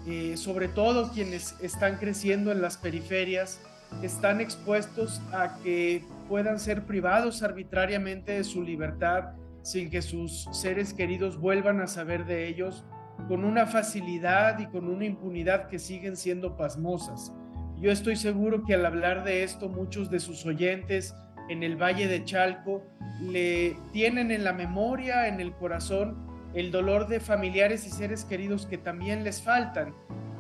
eh, 0.07 0.39
sobre 0.39 0.69
todo 0.69 1.13
quienes 1.13 1.55
están 1.61 1.99
creciendo 1.99 2.51
en 2.51 2.63
las 2.63 2.79
periferias, 2.79 3.61
están 4.03 4.41
expuestos 4.41 5.21
a 5.33 5.59
que 5.63 6.05
puedan 6.29 6.59
ser 6.59 6.85
privados 6.85 7.43
arbitrariamente 7.43 8.33
de 8.33 8.45
su 8.45 8.63
libertad 8.63 9.31
sin 9.63 9.91
que 9.91 10.03
sus 10.03 10.49
seres 10.53 10.95
queridos 10.95 11.39
vuelvan 11.39 11.81
a 11.81 11.87
saber 11.87 12.25
de 12.25 12.49
ellos 12.49 12.85
con 13.29 13.45
una 13.45 13.67
facilidad 13.67 14.59
y 14.59 14.67
con 14.67 14.89
una 14.89 15.05
impunidad 15.05 15.69
que 15.69 15.79
siguen 15.79 16.17
siendo 16.17 16.57
pasmosas. 16.57 17.33
Yo 17.79 17.91
estoy 17.91 18.17
seguro 18.17 18.65
que 18.65 18.75
al 18.75 18.87
hablar 18.87 19.25
de 19.25 19.43
esto 19.43 19.69
muchos 19.69 20.11
de 20.11 20.21
sus 20.21 20.45
oyentes 20.47 21.15
en 21.49 21.63
el 21.63 21.77
Valle 21.77 22.07
de 22.07 22.25
Chalco 22.25 22.83
le 23.21 23.77
tienen 23.93 24.31
en 24.31 24.45
la 24.45 24.53
memoria, 24.53 25.29
en 25.29 25.41
el 25.41 25.53
corazón, 25.53 26.17
el 26.55 26.71
dolor 26.71 27.09
de 27.09 27.21
familiares 27.21 27.87
y 27.87 27.91
seres 27.91 28.25
queridos 28.25 28.67
que 28.67 28.79
también 28.79 29.25
les 29.25 29.43
faltan. 29.43 29.95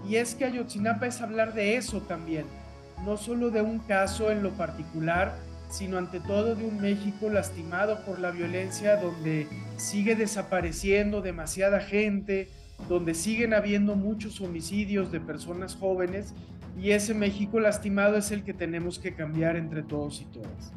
Y 0.09 0.17
es 0.17 0.35
que 0.35 0.45
Ayotzinapa 0.45 1.07
es 1.07 1.21
hablar 1.21 1.53
de 1.53 1.77
eso 1.77 2.01
también, 2.01 2.47
no 3.05 3.17
solo 3.17 3.51
de 3.51 3.63
un 3.63 3.79
caso 3.81 4.31
en 4.31 4.43
lo 4.43 4.51
particular, 4.53 5.37
sino 5.71 5.99
ante 5.99 6.21
todo 6.21 6.55
de 6.55 6.65
un 6.65 6.81
México 6.81 7.31
lastimado 7.31 8.05
por 8.05 8.19
la 8.19 8.31
violencia, 8.31 8.97
donde 8.97 9.47
sigue 9.77 10.17
desapareciendo 10.17 11.23
demasiada 11.23 11.81
gente, 11.81 12.49
donde 12.89 13.15
siguen 13.15 13.55
habiendo 13.55 13.95
muchos 13.95 14.41
homicidios 14.41 15.13
de 15.13 15.21
personas 15.21 15.77
jóvenes, 15.77 16.35
y 16.81 16.91
ese 16.91 17.15
México 17.15 17.61
lastimado 17.61 18.17
es 18.17 18.31
el 18.31 18.43
que 18.43 18.55
tenemos 18.55 18.99
que 18.99 19.15
cambiar 19.15 19.57
entre 19.57 19.83
todos 19.83 20.21
y 20.21 20.25
todas. 20.27 20.73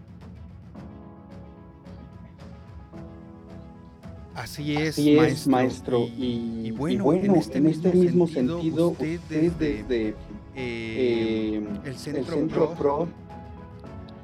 Así 4.36 4.76
es, 4.76 5.48
maestro. 5.48 6.08
Y, 6.18 6.72
bueno, 6.72 7.14
en 7.14 7.36
este, 7.36 7.60
este 7.70 7.94
mismo, 7.94 8.28
sentido, 8.28 8.90
usted 8.90 9.20
desde, 9.30 9.86
eh, 9.90 10.16
eh, 10.56 11.64
el 11.86 11.96
Centro, 11.96 12.74
Pro, 12.76 13.08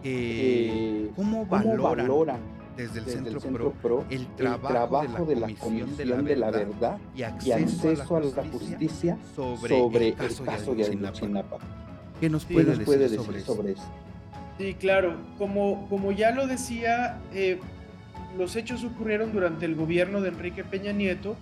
eh, 0.04 1.10
¿cómo, 1.16 1.46
valoran, 1.46 2.40
desde 2.78 3.00
el 3.00 3.06
Centro, 3.06 3.72
Pro, 3.82 4.06
el 4.10 4.28
trabajo, 4.36 5.26
de, 5.26 5.36
la 5.36 5.48
Comisión 5.56 5.96
de 6.26 6.36
la, 6.36 6.52
Verdad, 6.52 6.98
y 7.16 7.24
acceso, 7.24 8.16
a, 8.16 8.20
la 8.20 8.44
justicia 8.52 9.18
sobre, 9.36 10.10
el 10.10 10.16
caso, 10.16 10.76
de 10.76 10.86
Ayotzinapa? 10.86 11.58
¿Qué 12.20 12.30
nos 12.30 12.46
puede, 12.46 12.76
decir, 12.76 13.42
sobre, 13.42 13.72
eso? 13.72 13.84
Sí, 14.58 14.76
claro. 14.76 15.16
Como, 15.38 15.88
como 15.90 16.12
ya 16.12 16.32
lo 16.32 16.48
decía, 16.48 17.20
los 18.38 18.56
hechos 18.56 18.84
ocurrieron 18.84 19.32
durante 19.32 19.66
el 19.66 19.76
gobierno 19.76 20.22
de 20.22 20.30
Enrique 20.30 20.64
Peña 20.64 20.92
Nieto, 20.92 21.36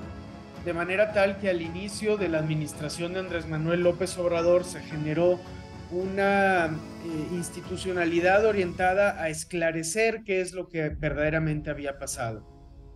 de 0.68 0.74
manera 0.74 1.14
tal 1.14 1.38
que 1.38 1.50
al 1.50 1.62
inicio 1.62 2.18
de 2.18 2.28
la 2.28 2.40
administración 2.40 3.14
de 3.14 3.20
Andrés 3.20 3.48
Manuel 3.48 3.84
López 3.84 4.18
Obrador 4.18 4.66
se 4.66 4.82
generó 4.82 5.40
una 5.92 6.66
eh, 6.66 6.70
institucionalidad 7.32 8.46
orientada 8.46 9.22
a 9.24 9.30
esclarecer 9.30 10.24
qué 10.26 10.42
es 10.42 10.52
lo 10.52 10.68
que 10.68 10.90
verdaderamente 10.90 11.70
había 11.70 11.98
pasado. 11.98 12.46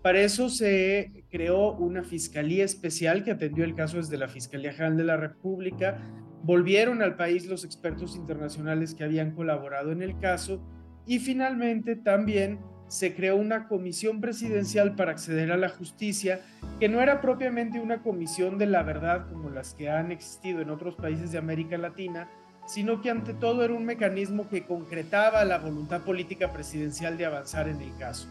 Para 0.04 0.20
eso 0.20 0.50
se 0.50 1.24
creó 1.30 1.72
una 1.72 2.04
fiscalía 2.04 2.66
especial 2.66 3.24
que 3.24 3.32
atendió 3.32 3.63
el 3.63 3.74
caso 3.74 3.96
desde 3.96 4.18
la 4.18 4.28
Fiscalía 4.28 4.74
General 4.74 4.98
de 4.98 5.04
la 5.06 5.16
República. 5.16 5.98
Volvieron 6.44 7.01
al 7.01 7.16
país 7.16 7.46
los 7.46 7.63
expertos 7.63 8.18
internacionales 8.18 8.94
que 8.94 9.06
habían 9.06 9.32
colaborado 9.32 9.94
en 9.94 10.01
el 10.01 10.20
caso 10.20 10.62
y 11.06 11.20
finalmente 11.20 11.96
también 11.96 12.60
se 12.91 13.15
creó 13.15 13.38
una 13.38 13.69
comisión 13.69 14.19
presidencial 14.19 14.98
para 14.98 15.12
acceder 15.12 15.53
a 15.53 15.57
la 15.57 15.69
justicia, 15.69 16.41
que 16.77 16.89
no 16.89 17.01
era 17.01 17.21
propiamente 17.21 17.79
una 17.79 18.03
comisión 18.03 18.57
de 18.57 18.65
la 18.65 18.83
verdad 18.83 19.29
como 19.29 19.50
las 19.50 19.74
que 19.74 19.89
han 19.89 20.12
existido 20.12 20.60
en 20.60 20.69
otros 20.69 20.95
países 20.95 21.31
de 21.31 21.38
América 21.38 21.77
Latina, 21.77 22.29
sino 22.65 23.01
que 23.01 23.10
ante 23.10 23.33
todo 23.33 23.63
era 23.63 23.74
un 23.74 23.86
mecanismo 23.86 24.50
que 24.50 24.65
concretaba 24.65 25.45
la 25.45 25.57
voluntad 25.57 26.01
política 26.01 26.51
presidencial 26.51 27.17
de 27.17 27.25
avanzar 27.25 27.69
en 27.69 27.79
el 27.79 27.95
caso. 27.95 28.27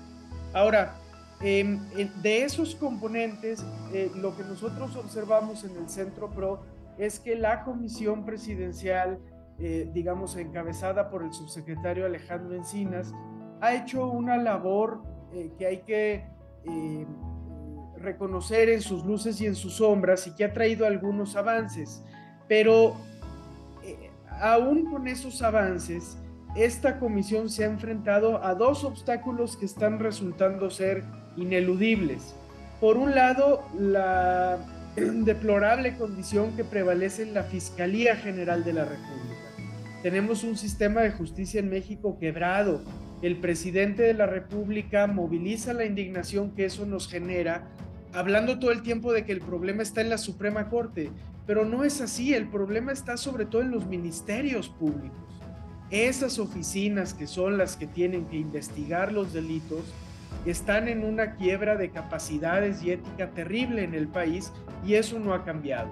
Ahora, 0.53 0.95
em, 1.41 1.81
de 2.21 2.45
esos 2.45 2.75
componentes, 2.75 3.65
eh, 3.95 4.11
lo 4.15 4.37
que 4.37 4.43
nosotros 4.43 4.95
observamos 4.95 5.65
en 5.65 5.75
el 5.75 5.89
Centro 5.89 6.29
PRO 6.35 6.67
es 6.99 7.19
que 7.19 7.35
la 7.35 7.65
comisión 7.65 8.27
presidencial, 8.27 9.21
eh, 9.59 9.89
digamos, 9.95 10.37
encabezada 10.37 11.09
por 11.09 11.23
el 11.23 11.33
subsecretario 11.33 12.05
Alejandro 12.05 12.55
Encinas, 12.55 13.15
ha 13.61 13.75
hecho 13.75 14.07
una 14.07 14.37
labor 14.37 15.03
eh, 15.33 15.51
que 15.59 15.67
hay 15.67 15.79
que 15.79 16.25
eh, 16.65 17.07
reconocer 17.99 18.69
en 18.71 18.81
sus 18.81 19.05
luces 19.05 19.41
y 19.41 19.47
en 19.47 19.55
sus 19.55 19.75
sombras 19.75 20.27
y 20.27 20.35
que 20.35 20.45
ha 20.45 20.53
traído 20.53 20.87
algunos 20.87 21.37
avances. 21.37 22.03
Pero 22.49 22.97
eh, 23.85 24.11
aún 24.41 24.91
con 24.91 25.07
esos 25.07 25.43
avances, 25.43 26.17
esta 26.57 26.99
comisión 26.99 27.49
se 27.49 27.65
ha 27.65 27.67
enfrentado 27.67 28.45
a 28.45 28.55
dos 28.55 28.85
obstáculos 28.85 29.57
que 29.57 29.67
están 29.67 29.99
resultando 30.01 30.71
ser 30.71 31.05
ineludibles. 31.37 32.35
Por 32.81 32.97
un 32.97 33.15
lado, 33.15 33.63
la 33.79 34.59
deplorable 34.97 35.97
condición 35.97 36.57
que 36.57 36.65
prevalece 36.65 37.23
en 37.23 37.35
la 37.35 37.45
Fiscalía 37.45 38.17
General 38.17 38.65
de 38.65 38.73
la 38.73 38.85
República. 38.85 39.21
Tenemos 40.03 40.45
un 40.45 40.57
sistema 40.57 41.03
de 41.03 41.13
justicia 41.13 41.61
en 41.61 41.69
México 41.69 42.19
quebrado, 42.19 42.81
el 43.23 43.37
presidente 43.37 44.03
de 44.03 44.15
la 44.15 44.27
República 44.27 45.07
moviliza 45.07 45.73
la 45.75 45.85
indignación 45.85 46.53
que 46.53 46.65
eso 46.65 46.87
nos 46.87 47.09
genera, 47.09 47.69
hablando 48.13 48.59
todo 48.59 48.71
el 48.71 48.83
tiempo 48.83 49.13
de 49.13 49.25
que 49.25 49.33
el 49.33 49.41
problema 49.41 49.83
está 49.83 50.01
en 50.01 50.09
la 50.09 50.19
Suprema 50.19 50.69
Corte, 50.69 51.11
pero 51.47 51.65
no 51.65 51.85
es 51.85 52.01
así, 52.01 52.33
el 52.33 52.49
problema 52.49 52.93
está 52.93 53.17
sobre 53.17 53.45
todo 53.45 53.63
en 53.63 53.71
los 53.71 53.87
ministerios 53.87 54.69
públicos. 54.69 55.19
Esas 55.91 56.39
oficinas 56.39 57.15
que 57.15 57.27
son 57.27 57.59
las 57.59 57.77
que 57.77 57.87
tienen 57.87 58.27
que 58.27 58.37
investigar 58.37 59.13
los 59.13 59.33
delitos 59.33 59.83
están 60.47 60.89
en 60.89 61.05
una 61.05 61.35
quiebra 61.35 61.77
de 61.77 61.91
capacidades 61.91 62.83
y 62.83 62.93
ética 62.93 63.31
terrible 63.31 63.83
en 63.83 63.95
el 63.95 64.09
país 64.09 64.53
y 64.87 64.95
eso 64.95 65.19
no 65.19 65.35
ha 65.35 65.45
cambiado. 65.45 65.91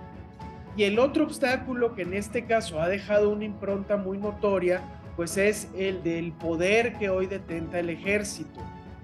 Y 0.76 0.84
el 0.84 1.00
otro 1.00 1.24
obstáculo 1.24 1.94
que 1.94 2.02
en 2.02 2.14
este 2.14 2.46
caso 2.46 2.80
ha 2.80 2.88
dejado 2.88 3.30
una 3.30 3.44
impronta 3.44 3.96
muy 3.96 4.16
notoria, 4.16 4.80
pues 5.18 5.36
es 5.36 5.66
el 5.76 6.04
del 6.04 6.30
poder 6.30 6.96
que 6.96 7.10
hoy 7.10 7.26
detenta 7.26 7.80
el 7.80 7.90
ejército. 7.90 8.60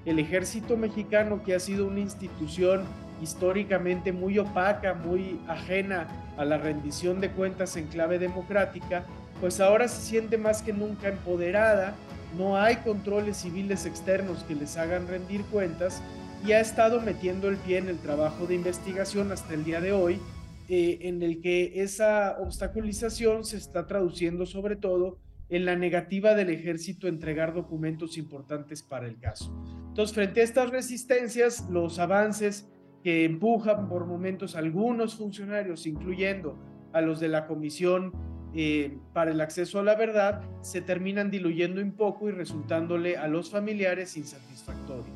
El 0.07 0.21
ejército 0.21 0.77
mexicano, 0.77 1.43
que 1.43 1.57
ha 1.57 1.59
sido 1.59 1.89
una 1.89 1.99
institución 1.99 2.85
históricamente 3.21 4.13
muy 4.13 4.39
opaca, 4.39 4.95
muy 4.95 5.41
ajena 5.49 6.07
a 6.37 6.45
la 6.45 6.57
rendición 6.57 7.21
de 7.21 7.33
cuentas 7.33 7.77
en 7.77 7.89
clave 7.89 8.21
democrática, 8.21 9.05
pues 9.41 9.59
ahora 9.59 9.89
se 9.89 10.03
siente 10.03 10.39
más 10.39 10.63
que 10.63 10.73
nunca 10.73 11.09
empoderada, 11.09 11.97
no 12.39 12.57
hay 12.57 12.77
controles 12.77 13.39
civiles 13.39 13.85
externos 13.85 14.45
que 14.45 14.55
les 14.55 14.77
hagan 14.77 15.09
rendir 15.09 15.43
cuentas 15.47 16.01
y 16.47 16.53
ha 16.53 16.61
estado 16.61 17.01
metiendo 17.01 17.49
el 17.49 17.57
pie 17.57 17.79
en 17.79 17.89
el 17.89 17.99
trabajo 17.99 18.47
de 18.47 18.55
investigación 18.55 19.33
hasta 19.33 19.53
el 19.53 19.65
día 19.65 19.81
de 19.81 19.91
hoy, 19.91 20.21
eh, 20.69 20.99
en 21.01 21.25
el 21.25 21.41
que 21.41 21.83
esa 21.83 22.37
obstaculización 22.39 23.45
se 23.45 23.57
está 23.57 23.89
traduciendo 23.89 24.47
sobre 24.47 24.77
todo 24.77 25.19
en 25.49 25.65
la 25.65 25.77
negativa 25.77 26.35
del 26.35 26.51
ejército 26.51 27.07
a 27.07 27.11
entregar 27.11 27.55
documentos 27.55 28.17
importantes 28.17 28.83
para 28.83 29.07
el 29.07 29.19
caso. 29.19 29.55
Entonces, 29.89 30.15
frente 30.15 30.41
a 30.41 30.45
estas 30.45 30.71
resistencias, 30.71 31.69
los 31.71 31.99
avances 31.99 32.69
que 33.03 33.25
empujan 33.25 33.89
por 33.89 34.07
momentos 34.07 34.57
algunos 34.57 35.15
funcionarios, 35.17 35.87
incluyendo 35.87 36.59
a 36.93 37.01
los 37.01 37.21
de 37.21 37.29
la 37.29 37.47
Comisión 37.47 38.13
eh, 38.55 38.99
para 39.13 39.33
el 39.33 39.41
Acceso 39.41 39.81
a 39.81 39.83
la 39.83 39.95
Verdad, 39.95 40.43
se 40.63 40.81
terminan 40.81 41.31
diluyendo 41.31 41.83
un 41.83 41.93
poco 41.93 42.29
y 42.29 42.33
resultándole 42.33 43.17
a 43.17 43.29
los 43.29 43.51
familiares 43.51 44.17
insatisfactorios. 44.17 45.07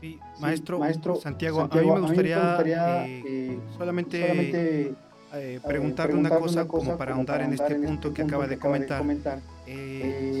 Sí, 0.00 0.18
maestro, 0.40 0.78
maestro 0.78 1.16
Santiago, 1.16 1.60
a, 1.60 1.68
mí 1.68 1.86
me 1.86 2.00
gustaría, 2.00 3.06
eh, 3.06 3.22
eh, 3.26 3.58
solamente, 3.76 4.94
preguntarle 5.66 6.16
una 6.16 6.30
cosa, 6.30 6.66
como 6.66 6.96
para 6.96 7.14
ahondar 7.14 7.42
en 7.42 7.52
este, 7.52 7.74
punto 7.76 8.12
que 8.12 8.22
acaba 8.22 8.46
de 8.46 8.58
comentar, 8.58 9.04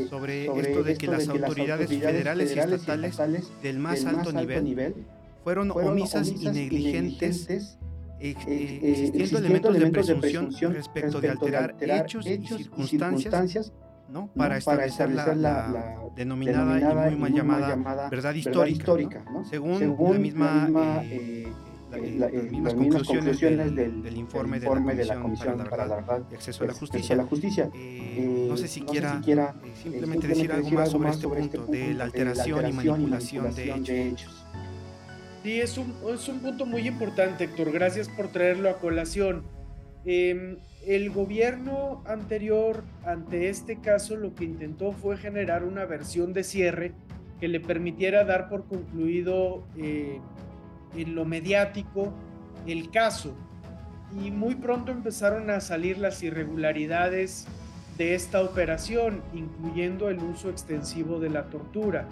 sobre, 0.08 0.46
esto 0.46 0.82
de 0.82 0.96
que 0.96 1.06
las 1.06 1.28
autoridades 1.28 1.88
federales 1.88 2.54
y 2.54 2.58
estatales 2.58 3.18
del 3.62 3.78
más 3.78 4.04
alto 4.04 4.32
nivel 4.32 4.94
fueron 5.44 5.70
omisas 5.70 6.28
y 6.28 6.48
negligentes 6.48 7.76
existiendo, 8.20 9.38
elementos, 9.38 10.06
de 10.06 10.16
presunción, 10.16 10.74
respecto, 10.74 11.20
de 11.20 11.30
alterar, 11.30 11.74
hechos, 11.80 12.26
y 12.26 12.46
circunstancias, 12.46 13.72
¿no? 14.08 14.28
para, 14.36 14.58
establecer, 14.58 15.10
la, 15.10 15.96
denominada, 16.14 17.10
y 17.10 17.16
muy 17.16 17.30
mal 17.42 17.62
llamada, 17.62 18.08
verdad 18.10 18.34
histórica, 18.34 19.24
según, 19.48 19.96
la 19.98 20.18
misma, 20.18 21.02
eh, 21.92 22.16
eh, 22.32 22.50
las, 22.52 22.74
mismas 22.74 22.74
conclusiones, 22.74 23.40
del, 23.40 24.16
informe, 24.16 24.60
de 24.60 25.04
la 25.04 25.20
Comisión, 25.20 25.58
para, 25.68 25.86
la 25.86 25.96
Verdad 25.96 26.22
y 26.30 26.34
Acceso 26.34 26.64
a 26.64 26.66
la 26.68 27.24
Justicia. 27.24 27.70
Eh, 27.74 28.46
no 28.48 28.56
sé 28.56 28.68
si 28.68 28.82
quiera 28.82 29.20
simplemente, 29.74 30.28
decir 30.28 30.52
algo 30.52 30.70
más 30.70 30.90
sobre 31.18 31.40
este, 31.40 31.56
este 31.56 31.58
punto 31.58 31.72
de 31.72 31.94
la 31.94 32.04
alteración 32.04 32.68
y 32.68 32.72
manipulación 32.72 33.54
de 33.54 34.08
hechos. 34.08 34.46
Sí, 35.42 35.58
es 35.58 35.78
un, 35.78 35.94
es 36.12 36.28
un 36.28 36.40
punto 36.40 36.66
muy 36.66 36.86
importante, 36.86 37.44
Héctor. 37.44 37.72
Gracias 37.72 38.08
por 38.08 38.28
traerlo 38.28 38.68
a 38.68 38.74
colación. 38.78 39.42
Em, 40.04 40.58
el 40.86 41.10
gobierno 41.10 42.02
anterior, 42.06 42.84
ante 43.04 43.48
este 43.48 43.80
caso, 43.80 44.16
lo 44.16 44.34
que 44.34 44.44
intentó 44.44 44.92
fue 44.92 45.16
generar 45.16 45.64
una 45.64 45.84
versión 45.86 46.32
de 46.32 46.44
cierre 46.44 46.92
que 47.40 47.48
le 47.48 47.60
permitiera 47.60 48.24
dar 48.24 48.48
por 48.48 48.66
concluido 48.66 49.64
eh, 49.78 50.20
en 50.94 51.14
lo 51.14 51.24
mediático 51.24 52.12
el 52.66 52.90
caso. 52.90 53.34
Y 54.22 54.30
muy 54.30 54.56
pronto 54.56 54.90
empezaron 54.90 55.50
a 55.50 55.60
salir 55.60 55.98
las 55.98 56.22
irregularidades 56.22 57.46
de 57.96 58.14
esta 58.14 58.42
operación, 58.42 59.22
incluyendo 59.34 60.08
el 60.08 60.18
uso 60.18 60.50
extensivo 60.50 61.20
de 61.20 61.30
la 61.30 61.44
tortura. 61.44 62.06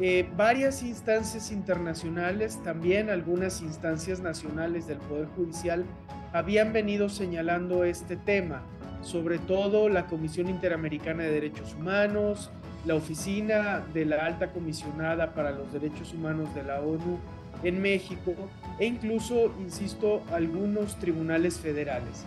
Eh, 0.00 0.28
varias 0.36 0.82
instancias 0.82 1.50
internacionales, 1.50 2.62
también 2.62 3.10
algunas 3.10 3.60
instancias 3.60 4.20
nacionales 4.20 4.86
del 4.86 4.98
Poder 4.98 5.26
Judicial, 5.36 5.84
habían 6.32 6.72
venido 6.72 7.08
señalando 7.08 7.82
este 7.82 8.16
tema, 8.16 8.62
sobre 9.02 9.38
todo 9.38 9.88
la 9.88 10.06
Comisión 10.06 10.48
Interamericana 10.48 11.24
de 11.24 11.32
Derechos 11.32 11.74
Humanos, 11.74 12.50
la 12.86 12.94
Oficina 12.94 13.82
de 13.92 14.04
la 14.04 14.24
Alta 14.24 14.52
Comisionada 14.52 15.34
para 15.34 15.50
los 15.50 15.72
Derechos 15.72 16.14
Humanos 16.14 16.54
de 16.54 16.62
la 16.62 16.80
ONU 16.80 17.18
en 17.62 17.80
México 17.80 18.34
e 18.78 18.86
incluso, 18.86 19.52
insisto, 19.60 20.22
algunos 20.30 20.98
tribunales 20.98 21.58
federales. 21.58 22.24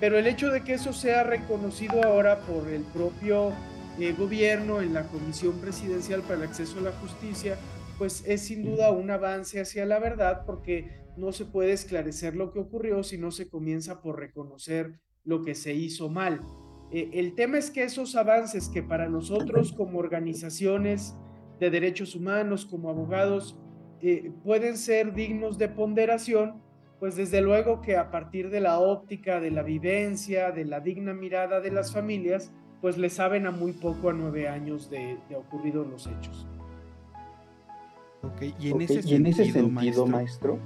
Pero 0.00 0.18
el 0.18 0.26
hecho 0.26 0.50
de 0.50 0.62
que 0.62 0.74
eso 0.74 0.92
sea 0.92 1.22
reconocido 1.22 2.02
ahora 2.02 2.40
por 2.40 2.68
el 2.68 2.82
propio 2.82 3.52
eh, 4.00 4.12
gobierno, 4.18 4.80
en 4.80 4.94
la 4.94 5.04
Comisión 5.04 5.60
Presidencial 5.60 6.22
para 6.22 6.36
el 6.36 6.42
Acceso 6.42 6.78
a 6.78 6.82
la 6.82 6.92
Justicia, 6.92 7.56
pues 7.98 8.24
es 8.26 8.40
sin 8.42 8.64
duda 8.64 8.90
un 8.90 9.10
avance 9.10 9.60
hacia 9.60 9.86
la 9.86 10.00
verdad 10.00 10.44
porque 10.44 11.02
no 11.16 11.30
se 11.32 11.44
puede 11.44 11.72
esclarecer 11.72 12.34
lo 12.34 12.52
que 12.52 12.58
ocurrió 12.58 13.02
si 13.02 13.18
no 13.18 13.30
se 13.30 13.48
comienza 13.48 14.00
por 14.00 14.18
reconocer 14.18 14.98
lo 15.24 15.42
que 15.42 15.54
se 15.54 15.74
hizo 15.74 16.08
mal. 16.08 16.40
Eh, 16.90 17.10
el 17.12 17.34
tema 17.34 17.58
es 17.58 17.70
que 17.70 17.84
esos 17.84 18.16
avances 18.16 18.68
que 18.68 18.82
para 18.82 19.08
nosotros 19.08 19.72
como 19.72 19.98
organizaciones 19.98 21.14
de 21.60 21.70
derechos 21.70 22.16
humanos, 22.16 22.66
como 22.66 22.90
abogados, 22.90 23.56
eh, 24.02 24.32
pueden 24.42 24.76
ser 24.76 25.14
dignos 25.14 25.58
de 25.58 25.68
ponderación, 25.68 26.60
pues 26.98 27.16
desde 27.16 27.40
luego 27.40 27.80
que 27.80 27.96
a 27.96 28.10
partir 28.10 28.50
de 28.50 28.60
la 28.60 28.80
óptica, 28.80 29.40
de 29.40 29.52
la 29.52 29.62
vivencia, 29.62 30.50
de 30.50 30.64
la 30.64 30.80
digna 30.80 31.14
mirada 31.14 31.60
de 31.60 31.70
las 31.70 31.92
familias, 31.92 32.52
pues 32.80 32.98
le 32.98 33.08
saben 33.10 33.46
a 33.46 33.52
muy 33.52 33.72
poco 33.72 34.10
a 34.10 34.12
nueve 34.12 34.48
años 34.48 34.90
de, 34.90 35.18
de 35.28 35.36
ocurridos 35.36 35.86
los 35.86 36.08
hechos. 36.08 36.48
Ok, 38.22 38.42
y 38.60 38.70
en, 38.70 38.80
ese, 38.82 39.02
sentido, 39.02 40.06
maestro, 40.06 40.58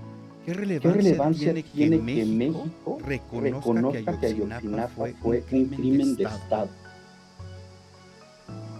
¿qué 0.45 0.53
relevancia, 0.53 1.55
tiene, 1.55 1.63
que, 1.63 2.25
México, 2.27 2.99
reconozca, 3.05 4.19
que 4.21 4.27
Ayotzinapa 4.27 5.09
fue, 5.23 5.43
un 5.53 5.67
crimen 5.69 6.17
de 6.17 6.25
Estado? 6.25 6.69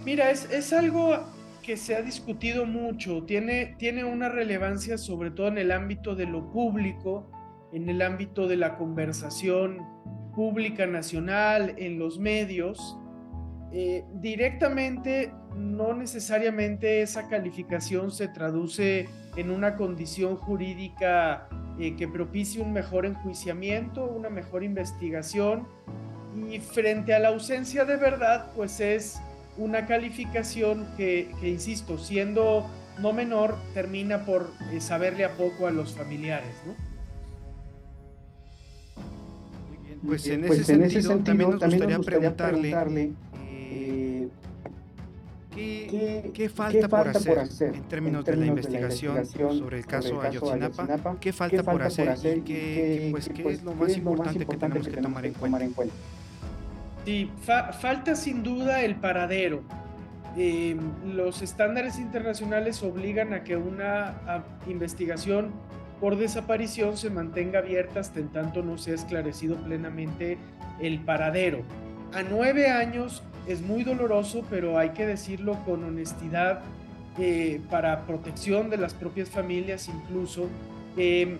Mira, 0.05 0.29
es, 0.29 0.49
es, 0.51 0.71
algo 0.73 1.17
que 1.67 1.75
se 1.75 1.97
ha 1.97 2.01
discutido 2.01 2.65
mucho, 2.65 3.23
tiene, 3.23 3.75
tiene 3.77 4.05
una 4.05 4.29
relevancia 4.29 4.97
sobre 4.97 5.31
todo 5.31 5.49
en 5.49 5.57
el 5.57 5.73
ámbito 5.73 6.15
de 6.15 6.25
lo 6.25 6.49
público, 6.49 7.29
en 7.73 7.89
el 7.89 8.01
ámbito 8.01 8.47
de 8.47 8.55
la 8.55 8.77
conversación 8.77 9.85
pública 10.33 10.87
nacional, 10.87 11.75
en 11.77 11.99
los 11.99 12.19
medios, 12.19 12.97
eh, 13.73 14.05
directamente 14.13 15.33
no 15.57 15.93
necesariamente 15.93 17.01
esa 17.01 17.27
calificación 17.27 18.11
se 18.11 18.29
traduce 18.29 19.09
en 19.35 19.51
una 19.51 19.75
condición 19.75 20.37
jurídica 20.37 21.49
eh, 21.79 21.97
que 21.97 22.07
propicie 22.07 22.61
un 22.61 22.71
mejor 22.71 23.05
enjuiciamiento, 23.05 24.05
una 24.05 24.29
mejor 24.29 24.63
investigación 24.63 25.67
y 26.49 26.59
frente 26.59 27.13
a 27.13 27.19
la 27.19 27.27
ausencia 27.27 27.83
de 27.83 27.97
verdad 27.97 28.53
pues 28.55 28.79
es 28.79 29.19
una 29.57 29.85
calificación 29.85 30.87
que, 30.97 31.29
insisto, 31.41 31.97
siendo 31.97 32.69
no 32.99 33.13
menor, 33.13 33.55
termina 33.73 34.25
por 34.25 34.51
eh, 34.71 34.81
saberle 34.81 35.25
a 35.25 35.33
poco 35.33 35.67
a 35.67 35.71
los 35.71 35.93
familiares. 35.93 36.55
Pues 40.05 40.27
en 40.27 40.45
ese, 40.45 40.47
pues 40.47 40.65
sentido, 40.65 41.19
también 41.19 41.49
nos 41.51 41.59
gustaría, 41.59 41.99
preguntarle 41.99 43.13
¿Qué, 45.57 46.51
falta, 46.53 46.87
por, 46.87 47.07
hacer, 47.07 47.73
en 47.73 47.83
términos, 47.83 48.23
de, 48.23 48.35
la 48.35 48.45
investigación 48.45 49.25
sobre 49.25 49.79
el 49.79 49.85
caso 49.87 50.21
Ayotzinapa? 50.21 51.17
¿Qué 51.19 51.33
falta, 51.33 51.63
por 51.63 51.81
hacer, 51.81 52.37
y 52.37 52.41
qué, 52.41 53.07
pues, 53.11 53.29
qué 53.29 53.49
es 53.49 53.63
lo 53.63 53.73
más 53.73 53.97
importante 53.97 54.45
que 54.45 54.57
tenemos 54.57 54.87
que 54.87 55.01
tomar 55.01 55.25
en 55.25 55.33
cuenta? 55.33 55.95
Sí, 57.07 57.31
falta 57.79 58.17
sin 58.17 58.43
duda 58.43 58.81
el 58.81 58.97
paradero. 58.97 59.63
Em, 60.35 60.77
los 61.15 61.41
estándares 61.41 61.99
internacionales 61.99 62.83
obligan 62.83 63.31
a 63.31 63.45
que 63.45 63.55
una 63.55 64.43
investigación 64.67 65.53
por 66.01 66.17
desaparición 66.17 66.97
se 66.97 67.09
mantenga 67.09 67.59
abierta 67.59 68.01
hasta 68.01 68.19
en 68.19 68.27
tanto 68.27 68.61
no 68.61 68.77
sea 68.77 68.95
esclarecido 68.95 69.55
plenamente 69.55 70.37
el 70.81 70.99
paradero. 70.99 71.61
A 72.13 72.23
nueve 72.23 72.69
años 72.69 73.23
es 73.47 73.61
muy 73.61 73.85
doloroso, 73.85 74.45
pero 74.49 74.77
hay 74.77 74.89
que 74.89 75.05
decirlo 75.05 75.63
con 75.63 75.85
honestidad, 75.85 76.59
eh, 77.17 77.61
para 77.69 78.01
protección 78.01 78.69
de 78.69 78.75
las 78.75 78.93
propias 78.93 79.29
familias 79.29 79.87
incluso. 79.87 80.49
Em, 80.97 81.37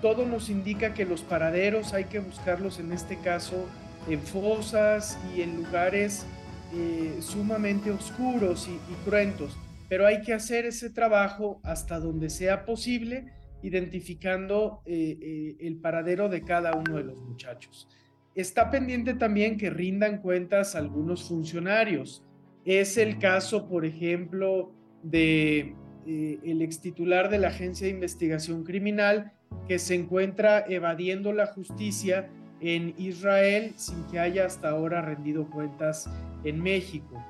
todo 0.00 0.24
nos 0.24 0.48
indica 0.48 0.94
que 0.94 1.04
los 1.04 1.20
paraderos 1.20 1.92
hay 1.92 2.04
que 2.04 2.20
buscarlos 2.20 2.80
en 2.80 2.92
este 2.92 3.18
caso 3.18 3.66
en 4.08 4.20
fosas 4.20 5.18
y 5.34 5.42
en 5.42 5.56
lugares 5.56 6.26
eh, 6.74 7.16
sumamente 7.20 7.90
oscuros 7.90 8.68
y, 8.68 8.78
cruentos. 9.04 9.56
pero 9.88 10.06
hay 10.06 10.22
que 10.22 10.32
hacer 10.32 10.66
ese 10.66 10.90
trabajo 10.90 11.60
hasta 11.64 11.98
donde 11.98 12.30
sea 12.30 12.64
posible, 12.64 13.32
identificando 13.62 14.82
eh, 14.86 15.18
eh, 15.20 15.56
el 15.60 15.76
paradero 15.76 16.28
de 16.28 16.42
cada 16.42 16.74
uno 16.76 16.96
de 16.96 17.04
los 17.04 17.20
muchachos. 17.20 17.88
Está 18.34 18.70
pendiente 18.70 19.14
también 19.14 19.56
que 19.56 19.70
rindan 19.70 20.18
cuentas 20.18 20.76
algunos 20.76 21.28
funcionarios. 21.28 22.24
Es 22.64 22.96
el 22.96 23.18
caso, 23.18 23.68
por 23.68 23.84
ejemplo, 23.84 24.72
de 25.02 25.74
eh, 26.06 26.38
el 26.44 26.62
ex 26.62 26.80
titular 26.80 27.28
de 27.28 27.38
la 27.38 27.48
Agencia 27.48 27.86
de 27.86 27.92
Investigación 27.92 28.64
Criminal 28.64 29.32
que 29.68 29.78
se 29.78 29.94
encuentra 29.94 30.64
evadiendo 30.68 31.32
la 31.32 31.46
justicia 31.46 32.30
en 32.60 32.94
Israel 32.98 33.72
sin 33.76 34.04
que 34.04 34.18
haya 34.18 34.46
hasta 34.46 34.70
ahora 34.70 35.02
rendido 35.02 35.48
cuentas 35.48 36.08
en 36.44 36.62
México. 36.62 37.22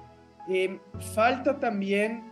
Em, 0.48 0.78
falta 1.14 1.58
también 1.60 2.24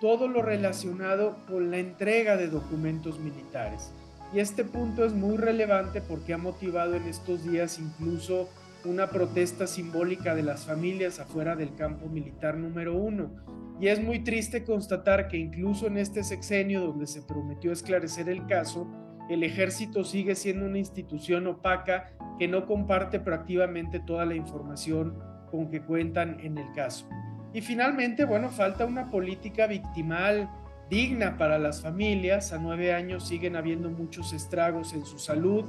todo 0.00 0.28
lo 0.28 0.42
relacionado 0.42 1.36
con 1.48 1.70
la 1.70 1.78
entrega 1.78 2.36
de 2.36 2.48
documentos 2.48 3.18
militares. 3.18 3.92
Y 4.34 4.40
este 4.40 4.64
punto 4.64 5.04
es 5.04 5.12
muy 5.12 5.36
relevante 5.36 6.00
porque 6.00 6.34
ha 6.34 6.38
motivado 6.38 6.94
en 6.94 7.04
estos 7.04 7.44
días 7.44 7.78
incluso 7.78 8.48
una 8.84 9.08
protesta 9.08 9.66
simbólica 9.66 10.34
de 10.34 10.42
las 10.42 10.64
familias 10.64 11.18
afuera 11.18 11.56
del 11.56 11.74
campo 11.74 12.08
militar 12.08 12.56
número 12.56 12.94
uno. 12.94 13.30
Y 13.80 13.88
es 13.88 14.02
muy 14.02 14.20
triste 14.20 14.64
constatar 14.64 15.28
que 15.28 15.36
incluso 15.36 15.86
en 15.86 15.98
este 15.98 16.24
sexenio 16.24 16.80
donde 16.80 17.06
se 17.06 17.22
prometió 17.22 17.72
esclarecer 17.72 18.28
el 18.28 18.46
caso, 18.46 18.86
el 19.28 19.42
ejército 19.42 20.04
sigue 20.04 20.34
siendo 20.34 20.66
una 20.66 20.78
institución 20.78 21.46
opaca 21.46 22.12
que 22.38 22.48
no 22.48 22.66
comparte 22.66 23.20
proactivamente 23.20 24.00
toda 24.00 24.24
la 24.24 24.34
información 24.34 25.18
con 25.50 25.70
que 25.70 25.80
cuentan 25.80 26.38
en 26.40 26.58
el 26.58 26.72
caso. 26.72 27.08
Y 27.52 27.60
finalmente, 27.60 28.24
bueno, 28.24 28.50
falta 28.50 28.84
una 28.84 29.10
política 29.10 29.66
victimal 29.66 30.48
digna 30.90 31.36
para 31.38 31.58
las 31.58 31.80
familias. 31.80 32.52
A 32.52 32.58
nueve 32.58 32.92
años 32.92 33.26
siguen 33.26 33.56
habiendo 33.56 33.90
muchos 33.90 34.32
estragos 34.32 34.92
en 34.92 35.04
su 35.04 35.18
salud 35.18 35.64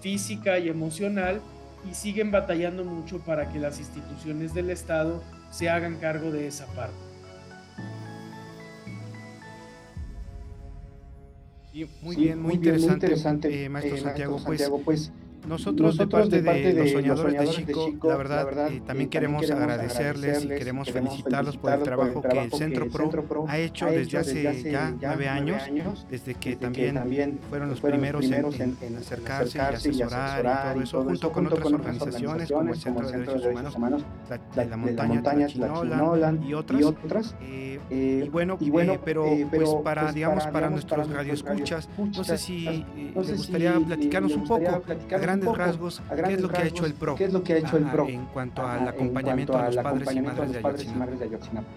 física 0.00 0.58
y 0.58 0.68
emocional 0.68 1.40
y 1.88 1.94
siguen 1.94 2.30
batallando 2.30 2.84
mucho 2.84 3.20
para 3.20 3.48
que 3.48 3.58
las 3.58 3.78
instituciones 3.78 4.52
del 4.52 4.70
Estado 4.70 5.22
se 5.50 5.70
hagan 5.70 5.96
cargo 5.96 6.30
de 6.30 6.48
esa 6.48 6.66
parte. 6.74 7.11
Muy 12.02 12.16
bien, 12.16 12.40
muy, 12.40 12.54
interesante, 12.54 13.64
eh, 13.64 13.68
maestro, 13.68 13.96
eh, 13.96 14.00
Santiago, 14.00 14.40
pues, 14.44 14.70
pues 14.84 15.12
nosotros, 15.46 15.96
de, 15.96 16.06
parte 16.06 16.72
de, 16.72 16.74
los 16.74 16.90
soñadores, 16.90 17.38
de, 17.38 17.48
Chico, 17.48 18.08
la 18.08 18.16
verdad, 18.16 18.72
eh, 18.72 18.82
también 18.86 19.10
queremos, 19.10 19.50
agradecerles, 19.50 20.44
y 20.44 20.48
queremos 20.48 20.90
felicitarlos 20.90 21.56
por 21.56 21.72
el 21.72 21.82
trabajo, 21.82 22.22
que 22.22 22.38
el 22.38 22.52
Centro 22.52 22.88
Pro, 22.88 23.46
ha 23.48 23.58
hecho 23.58 23.86
desde 23.86 24.18
hace 24.18 24.70
ya 24.70 24.94
nueve 25.00 25.28
años, 25.28 25.62
desde 26.10 26.34
que 26.34 26.56
también, 26.56 27.38
fueron 27.48 27.70
los 27.70 27.80
primeros, 27.80 28.24
en, 28.30 28.76
acercarse, 28.96 29.58
y 29.58 29.60
asesorar 29.60 30.40
y 30.40 30.80
todo 30.80 30.82
eso, 30.82 31.04
junto 31.04 31.32
con 31.32 31.46
otras 31.46 31.72
organizaciones 31.72 32.50
como 32.50 32.72
el 32.72 32.78
Centro 32.78 33.10
de 33.10 33.18
Derechos 33.18 33.74
Humanos 33.74 34.04
de 34.54 34.66
la 34.66 34.76
Montaña 34.76 35.22
Tlachinolan 35.22 36.42
y 36.44 36.54
otras. 36.54 37.34
Eh, 37.42 37.80
eh, 37.90 38.30
y 38.60 38.70
bueno, 38.70 39.00
pero 39.04 39.26
pues 39.50 39.70
para, 39.82 40.12
digamos, 40.12 40.46
para 40.46 40.70
nuestros 40.70 41.10
radioescuchas, 41.10 41.88
no 41.98 42.24
sé 42.24 42.38
si 42.38 42.84
les 43.14 43.36
gustaría 43.36 43.78
platicarnos 43.80 44.32
un 44.34 44.46
poco 44.46 44.82
grandes 45.40 45.56
rasgos, 45.56 46.02
¿qué 46.14 46.32
es 46.34 46.40
lo 46.40 46.48
que 46.48 46.56
ha 46.56 46.66
hecho 46.66 46.86
el 46.86 46.94
PRO? 46.94 47.14
¿Qué 47.14 47.24
es 47.24 47.32
lo 47.32 47.42
que 47.42 47.52
ha 47.54 47.56
hecho 47.58 47.76
el 47.76 47.84
PRO? 47.84 48.08
En 48.08 48.26
cuanto 48.26 48.66
al 48.66 48.86
acompañamiento 48.86 49.56
a 49.56 49.70
los 49.70 49.76
padres 49.76 50.12
y 50.12 50.20
madres 50.20 51.18
de 51.18 51.24
Ayotzinapa. 51.24 51.68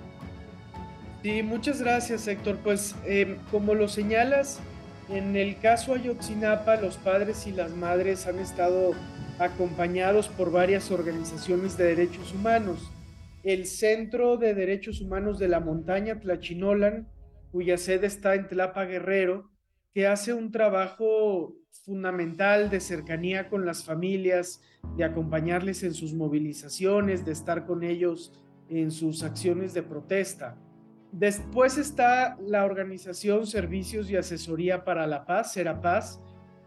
Sí, 1.24 1.42
muchas 1.42 1.82
gracias 1.82 2.28
Héctor. 2.28 2.58
Pues 2.64 2.96
em, 3.06 3.38
como 3.52 3.74
lo 3.74 3.88
señalas, 3.88 4.60
en 5.10 5.36
el 5.36 5.60
caso 5.60 5.94
Ayotzinapa, 5.94 6.76
los 6.78 6.98
padres 6.98 7.48
y 7.48 7.52
las 7.52 7.72
madres 7.72 8.28
han 8.28 8.40
estado 8.40 8.92
acompañados 9.40 10.30
por 10.30 10.52
varias 10.52 10.92
organizaciones 10.92 11.78
de 11.78 11.86
derechos 11.86 12.34
humanos. 12.34 12.92
El 13.44 13.68
Centro 13.68 14.38
de 14.38 14.56
Derechos 14.56 15.02
Humanos 15.02 15.38
de 15.38 15.48
la 15.48 15.60
Montaña 15.60 16.20
Tlachinolan, 16.20 17.08
cuya 17.52 17.78
sede 17.78 18.08
está 18.08 18.34
en 18.36 18.48
Tlapa 18.48 18.86
Guerrero, 18.86 19.52
que 19.94 20.08
hace 20.08 20.34
un 20.34 20.52
trabajo 20.52 21.56
fundamental 21.86 22.70
de 22.70 22.80
cercanía 22.80 23.48
con 23.48 23.66
las 23.66 23.84
familias, 23.84 24.62
de 24.98 25.04
acompañarles 25.04 25.84
en 25.84 25.94
sus 25.94 26.14
movilizaciones, 26.14 27.26
de 27.26 27.32
estar 27.32 27.66
con 27.66 27.84
ellos 27.84 28.34
en 28.70 28.92
sus 28.92 29.22
acciones 29.24 29.74
de 29.74 29.84
protesta. 29.84 30.58
Después 31.12 31.78
está 31.78 32.38
la 32.42 32.66
organización 32.66 33.46
Servicios 33.46 34.10
y 34.10 34.18
Asesoría 34.18 34.84
para 34.84 35.06
la 35.06 35.26
Paz, 35.26 35.54
Serapaz, 35.54 36.20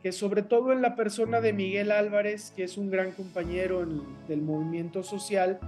que 0.02 0.12
sobre 0.12 0.42
todo 0.42 0.72
en 0.72 0.80
la 0.80 0.94
persona 0.94 1.40
de 1.40 1.52
Miguel 1.52 1.90
Álvarez, 1.90 2.52
que 2.54 2.62
es 2.62 2.78
un 2.78 2.88
gran 2.88 3.10
compañero 3.10 3.84
del 4.28 4.42
movimiento 4.42 5.02
social, 5.02 5.58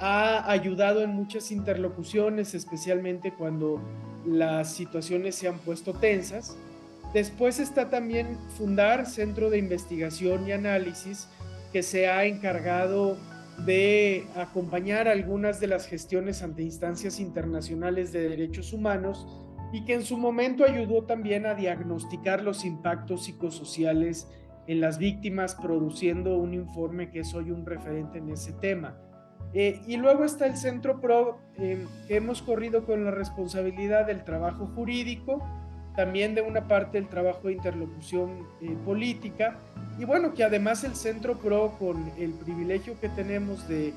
ha 0.00 0.50
ayudado 0.50 1.02
en 1.02 1.10
muchas 1.10 1.52
interlocuciones, 1.52 2.54
especialmente 2.54 3.32
cuando 3.32 3.80
las 4.26 4.72
situaciones 4.72 5.34
se 5.34 5.48
han 5.48 5.58
puesto 5.58 5.92
tensas. 5.92 6.56
Después 7.16 7.60
está 7.60 7.88
también 7.88 8.36
fundar 8.58 9.06
Centro 9.06 9.48
de 9.48 9.56
Investigación 9.56 10.46
y 10.46 10.52
Análisis, 10.52 11.30
que 11.72 11.82
se 11.82 12.08
ha 12.08 12.26
encargado 12.26 13.16
de 13.64 14.26
acompañar 14.36 15.08
algunas 15.08 15.58
de 15.58 15.66
las 15.66 15.86
gestiones 15.86 16.42
ante 16.42 16.62
instancias 16.62 17.18
internacionales 17.18 18.12
de 18.12 18.28
derechos 18.28 18.74
humanos 18.74 19.26
y 19.72 19.86
que 19.86 19.94
en 19.94 20.02
su 20.02 20.18
momento 20.18 20.62
ayudó 20.62 21.04
también 21.04 21.46
a 21.46 21.54
diagnosticar 21.54 22.42
los 22.42 22.66
impactos 22.66 23.24
psicosociales 23.24 24.28
en 24.66 24.82
las 24.82 24.98
víctimas, 24.98 25.54
produciendo 25.54 26.36
un 26.36 26.52
informe 26.52 27.10
que 27.10 27.20
es 27.20 27.32
hoy 27.32 27.50
un 27.50 27.64
referente 27.64 28.18
en 28.18 28.28
ese 28.28 28.52
tema. 28.52 29.00
Eh, 29.54 29.80
y 29.86 29.96
luego 29.96 30.24
está 30.24 30.44
el 30.44 30.58
Centro 30.58 31.00
PRO, 31.00 31.38
eh, 31.56 31.82
que 32.08 32.16
hemos 32.16 32.42
corrido 32.42 32.84
con 32.84 33.06
la 33.06 33.10
responsabilidad 33.10 34.04
del 34.04 34.22
trabajo 34.22 34.66
jurídico, 34.66 35.42
también 35.96 36.34
de 36.34 36.42
una 36.42 36.68
parte 36.68 36.98
el 36.98 37.08
trabajo 37.08 37.48
de 37.48 37.54
interlocución 37.54 38.46
eh, 38.60 38.76
política 38.84 39.58
y 39.98 40.04
bueno, 40.04 40.34
que 40.34 40.44
además 40.44 40.84
el 40.84 40.94
Centro 40.94 41.38
PRO 41.38 41.76
con 41.78 42.12
el 42.18 42.32
privilegio 42.32 43.00
que 43.00 43.08
tenemos 43.08 43.66
de, 43.66 43.94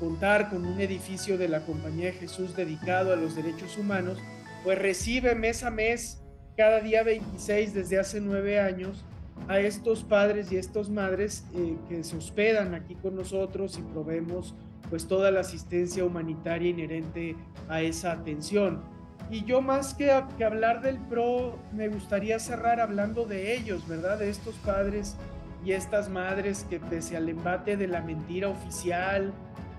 contar 0.00 0.50
con 0.50 0.66
un 0.66 0.80
edificio 0.80 1.38
de 1.38 1.48
la 1.48 1.64
Compañía 1.64 2.06
de 2.06 2.12
Jesús 2.12 2.56
dedicado 2.56 3.12
a 3.12 3.16
los 3.16 3.36
derechos 3.36 3.78
humanos, 3.78 4.18
pues 4.64 4.76
recibe 4.76 5.36
mes 5.36 5.62
a 5.62 5.70
mes, 5.70 6.20
cada 6.56 6.80
día 6.80 7.04
26 7.04 7.74
desde 7.74 8.00
hace 8.00 8.20
nueve 8.20 8.58
años, 8.58 9.04
a 9.46 9.60
estos 9.60 10.02
padres 10.02 10.50
y 10.50 10.56
estas 10.56 10.90
madres 10.90 11.44
eh, 11.54 11.76
que 11.88 12.02
se 12.02 12.16
hospedan 12.16 12.74
aquí 12.74 12.96
con 12.96 13.14
nosotros 13.14 13.78
y 13.78 13.82
proveemos 13.92 14.56
pues 14.90 15.06
toda 15.06 15.30
la 15.30 15.40
asistencia 15.40 16.04
humanitaria 16.04 16.70
inherente 16.70 17.36
a 17.68 17.80
esa 17.80 18.10
atención. 18.10 18.82
Y 19.30 19.44
yo 19.44 19.60
más 19.60 19.94
que, 19.94 20.22
que, 20.38 20.44
hablar 20.44 20.80
del 20.80 20.98
PRO, 20.98 21.58
me 21.72 21.88
gustaría 21.88 22.38
cerrar 22.38 22.80
hablando 22.80 23.26
de 23.26 23.54
ellos, 23.54 23.86
¿verdad? 23.86 24.18
De 24.18 24.30
estos 24.30 24.54
padres 24.56 25.16
y 25.64 25.72
estas 25.72 26.08
madres 26.08 26.66
que 26.68 26.80
pese 26.80 27.16
al 27.16 27.28
embate 27.28 27.76
de 27.76 27.88
la 27.88 28.00
mentira 28.00 28.48
oficial, 28.48 29.32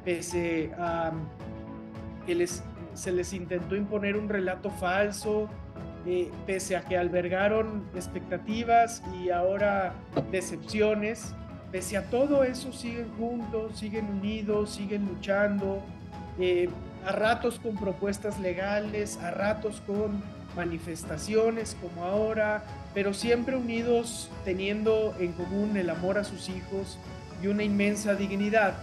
pese 0.06 0.72
a 0.78 1.12
que 2.26 2.36
les, 2.36 2.64
se 2.94 3.12
les 3.12 3.34
intentó 3.34 3.76
imponer 3.76 4.18
un 4.18 4.30
relato 4.30 4.70
falso, 4.70 5.50
eh, 6.06 6.32
pese 6.46 6.76
a 6.76 6.82
que 6.82 6.98
albergaron 6.98 7.84
expectativas 7.96 9.04
y 9.20 9.32
ahora 9.32 9.94
decepciones, 10.32 11.34
pese 11.72 11.98
a 11.98 12.10
todo 12.10 12.44
eso 12.44 12.72
siguen 12.72 13.10
juntos, 13.18 13.78
siguen 13.78 14.06
unidos, 14.06 14.72
siguen 14.72 15.06
luchando. 15.06 15.82
Eh, 16.40 16.70
a 17.06 17.12
ratos 17.12 17.60
con 17.60 17.76
propuestas 17.76 18.40
legales, 18.40 19.18
a 19.18 19.32
ratos 19.32 19.82
con 19.86 20.22
manifestaciones 20.56 21.78
como 21.82 22.04
ahora, 22.04 22.64
pero 22.94 23.14
siempre 23.14 23.56
unidos 23.56 24.30
teniendo 24.44 25.16
en 25.20 25.34
común 25.34 25.78
el 25.78 25.90
amor 25.90 26.18
a 26.18 26.24
sus 26.24 26.50
hijos 26.50 26.98
y 27.42 27.48
una 27.48 27.64
inmensa 27.64 28.16
dignidad. 28.16 28.78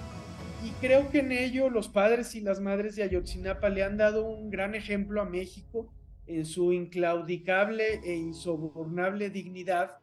Y 0.65 0.71
creo 0.81 1.11
que 1.11 1.21
en 1.21 1.33
ello 1.33 1.71
los 1.71 1.89
padres 1.89 2.35
y 2.35 2.41
las 2.41 2.61
madres 2.61 2.97
de 2.97 3.03
Ayotzinapa 3.03 3.69
le 3.69 3.85
han 3.85 3.97
dado 3.97 4.25
un 4.25 4.51
gran 4.51 4.75
ejemplo 4.75 5.21
a 5.21 5.25
México 5.25 5.93
en 6.27 6.45
su 6.45 6.73
inclaudicable 6.73 8.01
e 8.03 8.15
insobornable 8.17 9.31
dignidad. 9.31 9.99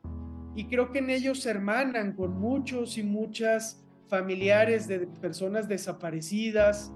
Y 0.55 0.65
creo 0.65 0.91
que 0.91 0.99
en 0.99 1.09
ellos 1.09 1.41
se 1.41 1.49
hermanan 1.49 2.13
con 2.13 2.39
muchos 2.39 2.97
y 2.97 3.03
muchas 3.03 3.83
familiares 4.07 4.87
de 4.87 5.07
personas 5.21 5.67
desaparecidas, 5.67 6.93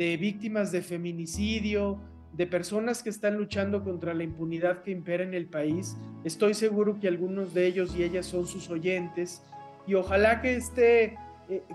de 0.00 0.16
víctimas 0.16 0.72
de 0.72 0.80
feminicidio, 0.80 2.00
de 2.32 2.46
personas 2.46 3.02
que 3.02 3.10
están 3.10 3.36
luchando 3.36 3.84
contra 3.84 4.14
la 4.14 4.24
impunidad 4.24 4.82
que 4.82 4.92
impera 4.92 5.24
en 5.24 5.34
el 5.34 5.44
país. 5.44 5.94
Estoy 6.24 6.54
seguro 6.54 6.98
que 6.98 7.06
algunos 7.06 7.52
de 7.52 7.66
ellos 7.66 7.94
y 7.94 8.02
ellas 8.02 8.24
son 8.24 8.46
sus 8.46 8.70
oyentes 8.70 9.42
y 9.86 9.92
ojalá 9.92 10.40
que 10.40 10.56
esta 10.56 10.80
eh, 10.80 11.12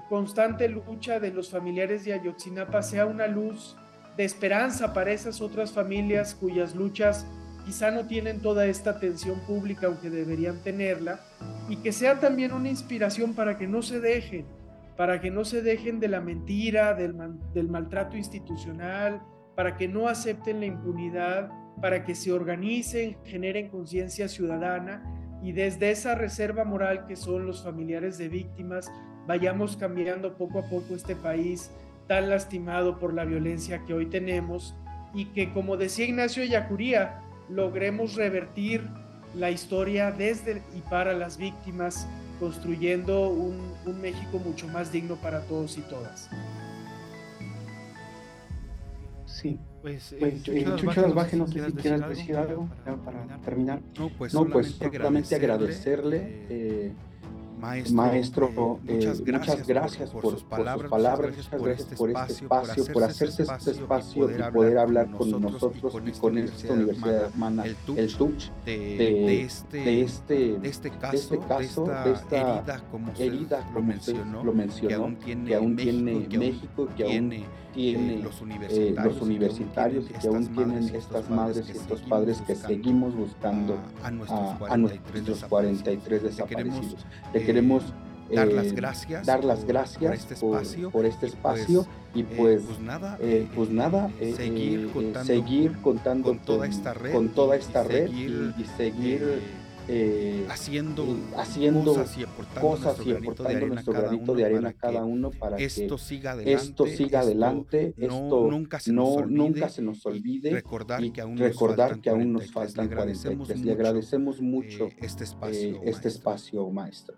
constante 0.09 0.67
lucha 0.67 1.19
de 1.19 1.29
los 1.29 1.51
familiares 1.51 2.03
de 2.03 2.13
Ayotzinapa 2.13 2.81
sea 2.81 3.05
una 3.05 3.27
luz 3.27 3.77
de 4.17 4.23
esperanza 4.23 4.91
para 4.91 5.11
esas 5.11 5.39
otras 5.39 5.71
familias 5.71 6.33
cuyas 6.33 6.73
luchas 6.73 7.27
quizá 7.63 7.91
no 7.91 8.07
tienen 8.07 8.41
toda 8.41 8.65
esta 8.65 8.89
atención 8.89 9.39
pública, 9.41 9.85
aunque 9.85 10.09
deberían 10.09 10.63
tenerla, 10.63 11.19
y 11.69 11.75
que 11.75 11.91
sea 11.91 12.19
también 12.19 12.53
una 12.53 12.69
inspiración 12.69 13.35
para 13.35 13.59
que 13.59 13.67
no 13.67 13.83
se 13.83 13.99
dejen, 13.99 14.47
para 14.97 15.19
que 15.19 15.31
no 15.31 15.43
se 15.43 15.61
dejen 15.61 15.99
de 15.99 16.07
la 16.07 16.21
mentira, 16.21 16.93
del, 16.93 17.69
maltrato 17.69 18.15
institucional, 18.17 19.21
para 19.55 19.77
que 19.77 19.87
no 19.87 20.07
acepten 20.07 20.59
la 20.59 20.65
impunidad, 20.65 21.49
para 21.81 22.03
que 22.03 22.15
se 22.15 22.31
organicen, 22.31 23.17
generen 23.25 23.69
conciencia 23.69 24.27
ciudadana 24.27 25.03
y 25.43 25.51
desde 25.51 25.91
esa 25.91 26.15
reserva 26.15 26.63
moral 26.63 27.05
que 27.07 27.15
son 27.15 27.45
los 27.45 27.63
familiares 27.63 28.17
de 28.17 28.29
víctimas, 28.29 28.91
vayamos 29.27 29.75
cambiando 29.75 30.37
poco 30.37 30.59
a 30.59 30.69
poco 30.69 30.95
este 30.95 31.15
país 31.15 31.71
tan 32.07 32.29
lastimado 32.29 32.99
por 32.99 33.13
la 33.13 33.25
violencia 33.25 33.83
que 33.85 33.93
hoy 33.93 34.05
tenemos 34.05 34.75
y 35.13 35.25
que, 35.25 35.51
como 35.51 35.77
decía 35.77 36.05
Ignacio 36.05 36.43
Yacuría, 36.43 37.19
logremos 37.49 38.15
revertir 38.15 38.81
la 39.35 39.51
historia 39.51 40.11
desde 40.11 40.61
y 40.75 40.81
para 40.89 41.13
las 41.13 41.37
víctimas, 41.37 42.07
construyendo 42.39 43.29
un, 43.29 43.59
un 43.85 44.01
México 44.01 44.39
mucho 44.39 44.67
más 44.67 44.91
digno 44.91 45.15
para 45.15 45.41
todos 45.41 45.77
y 45.77 45.81
todas. 45.81 46.29
Sí, 49.25 49.59
pues, 49.81 50.13
eh, 50.13 50.17
pues 50.19 50.47
eh, 50.47 50.65
Chucho 50.77 51.07
no 51.37 51.47
sé 51.47 51.65
si 51.65 51.73
quieras 51.73 52.09
decir 52.09 52.37
algo 52.37 52.69
para, 53.03 53.37
terminar. 53.43 53.81
No, 53.99 54.09
pues, 54.17 54.33
no, 54.33 54.45
pues 54.45 54.71
solamente 54.71 55.35
agradecerle. 55.35 56.45
eh, 56.49 56.93
Maestro, 57.57 58.79
muchas, 58.83 59.23
gracias 59.65 60.09
por, 60.09 60.31
sus 60.31 60.43
palabras, 60.43 60.91
muchas 60.91 61.19
gracias 61.19 61.47
por 61.47 61.69
este 61.69 61.95
espacio, 61.95 62.47
por 62.93 63.03
hacerse 63.03 63.43
este 63.43 63.71
espacio 63.71 64.29
y 64.29 64.51
poder 64.51 64.77
hablar 64.77 65.09
con 65.11 65.29
nosotros 65.41 65.93
y 66.05 66.11
con 66.11 66.37
esta 66.37 66.73
universidad 66.73 67.25
hermana, 67.25 67.63
el 67.65 67.75
TUCH, 67.75 68.51
de, 68.65 69.41
este, 69.41 70.59
este 70.63 70.89
caso, 70.91 71.85
de 71.85 72.11
esta 72.11 72.59
herida, 72.59 72.83
como 72.91 73.11
herida, 73.17 73.69
lo 73.73 73.81
mencionó, 73.81 74.43
que 74.87 74.93
aún 74.93 75.15
tiene 75.75 76.27
México, 76.37 76.89
que 76.95 77.03
aún 77.03 77.45
tiene 77.75 78.19
los 78.23 79.21
universitarios 79.21 80.05
y 80.09 80.13
que 80.13 80.27
aún 80.27 80.47
tienen 80.47 80.95
estas 80.95 81.29
madres 81.29 81.67
y 81.67 81.71
estos 81.71 82.01
padres 82.01 82.41
que 82.41 82.55
seguimos 82.55 83.15
buscando 83.15 83.77
a 84.01 84.77
nuestros 84.77 85.43
43 85.43 86.23
desaparecidos 86.23 87.05
queremos 87.45 87.83
dar 88.33 88.47
las 88.47 88.67
eh, 88.67 88.73
gracias, 88.75 89.25
dar 89.25 89.43
las 89.43 89.65
gracias 89.65 90.01
por, 90.01 90.13
este 90.13 90.33
espacio, 90.33 90.91
por, 90.91 91.05
este 91.05 91.25
espacio 91.27 91.85
y 92.13 92.23
pues, 92.23 92.37
pues, 92.37 92.63
pues 92.63 92.79
nada, 92.79 93.17
eh, 93.21 93.47
pues 93.55 93.69
nada 93.69 94.09
seguir, 94.35 94.89
contando, 94.91 95.25
seguir 95.25 95.73
contando 95.81 96.29
con 96.29 96.39
toda 96.39 96.67
esta 96.67 96.93
red, 96.93 97.13
con 97.13 97.29
toda 97.29 97.55
esta 97.55 97.83
red 97.83 98.09
y, 98.09 98.63
seguir 98.77 99.41
haciendo, 100.49 101.05
haciendo 101.37 101.93
cosas 101.93 102.17
y 102.17 102.23
aportando, 102.23 102.61
cosas 102.61 102.97
nuestro, 102.97 103.09
y 103.09 103.11
aportando 103.11 103.67
nuestro 103.67 103.93
granito 103.93 104.35
de 104.35 104.45
arena 104.45 104.73
cada 104.73 105.03
uno 105.03 105.31
para 105.31 105.57
que 105.57 105.65
esto 105.65 105.97
siga 105.97 106.31
adelante, 106.31 106.63
esto, 106.63 106.87
siga 106.87 107.19
adelante, 107.21 107.93
esto, 107.97 108.47
nunca, 108.49 108.79
se 108.79 108.93
nos 108.93 109.09
olvide, 109.09 109.37
nunca 109.37 109.69
se 109.69 109.81
nos 109.81 110.05
olvide 110.05 110.49
y 110.49 110.53
recordar 110.53 111.11
que 111.11 111.21
aún 111.21 111.35
nos 111.35 111.47
recordar 111.47 111.89
faltan, 111.89 112.01
que 112.01 112.09
aún 112.09 112.33
nos 112.33 112.51
faltan 112.51 112.87
43. 112.87 113.61
Le 113.61 113.71
agradecemos 113.71 114.41
mucho 114.41 114.89
este 114.97 115.23
espacio, 115.23 115.81
este 115.83 116.07
espacio 116.07 116.69
maestro. 116.69 117.15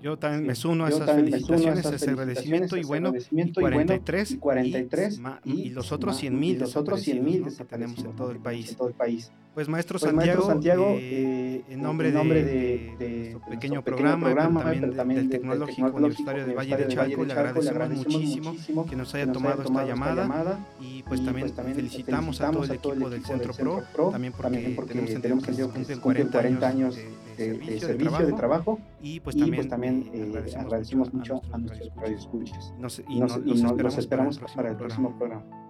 Yo 0.00 0.18
también 0.18 0.46
me 0.46 0.54
sumo 0.54 0.86
a 0.86 0.88
esas 0.88 1.10
felicitaciones, 1.10 1.84
a 1.84 1.94
ese 1.94 2.10
agradecimiento 2.10 2.76
y 2.76 2.84
bueno, 2.84 3.12
y 3.30 3.52
43, 3.52 4.30
y, 4.30 4.38
43 4.38 5.20
y, 5.44 5.68
los 5.70 5.92
otros 5.92 6.16
100 6.16 6.40
mil, 6.40 6.58
los 6.58 6.74
otros 6.76 7.02
100 7.02 7.24
mil 7.24 7.44
que 7.56 7.64
tenemos 7.64 7.98
en 7.98 8.16
todo 8.16 8.30
el 8.30 8.38
país. 8.38 8.76
Pues 9.54 9.68
maestro 9.68 9.98
pues, 9.98 10.10
Santiago, 10.10 10.46
Santiago 10.46 10.96
eh, 10.96 11.64
en 11.68 11.82
nombre, 11.82 12.12
de, 12.12 12.24
de, 12.24 12.96
de 12.98 13.36
pequeño, 13.50 13.82
programa, 13.82 14.26
programa 14.26 14.64
pero 14.70 14.92
también, 14.92 15.20
del 15.20 15.30
Tecnológico, 15.30 15.88
Universitario 15.88 16.46
de 16.46 16.54
Valle 16.54 16.76
de 16.76 16.88
Chalco, 16.88 17.24
le 17.24 17.32
agradecemos 17.32 18.06
muchísimo 18.06 18.86
que 18.86 18.94
nos 18.96 19.12
haya 19.14 19.30
tomado 19.32 19.62
esta 19.62 19.84
llamada 19.84 20.58
y 20.80 21.02
pues 21.02 21.24
también 21.24 21.52
felicitamos 21.74 22.40
a 22.40 22.50
todo 22.50 22.64
el 22.64 22.70
equipo 22.70 23.10
del 23.10 23.24
Centro 23.24 23.52
Pro, 23.54 24.10
también 24.10 24.32
porque 24.32 24.76
tenemos 24.86 25.10
entendido 25.10 25.72
que 25.72 25.96
cumplen 25.96 26.28
40 26.30 26.68
años 26.68 26.96
de 27.36 27.80
servicio 27.80 28.26
de 28.26 28.32
trabajo 28.34 28.78
y 29.02 29.20
pues 29.20 29.36
también 29.36 30.10
eh, 30.12 30.32
eh, 30.46 30.56
agradecemos, 30.56 31.12
mucho 31.12 31.40
a 31.52 31.58
nuestros 31.58 31.94
radioescuchas. 31.96 32.72
y 32.76 32.80
nos, 32.80 33.02
y 33.08 33.20
nos, 33.20 33.98
esperamos, 33.98 34.38
para 34.54 34.70
el 34.70 34.76
próximo 34.76 35.16
programa. 35.16 35.69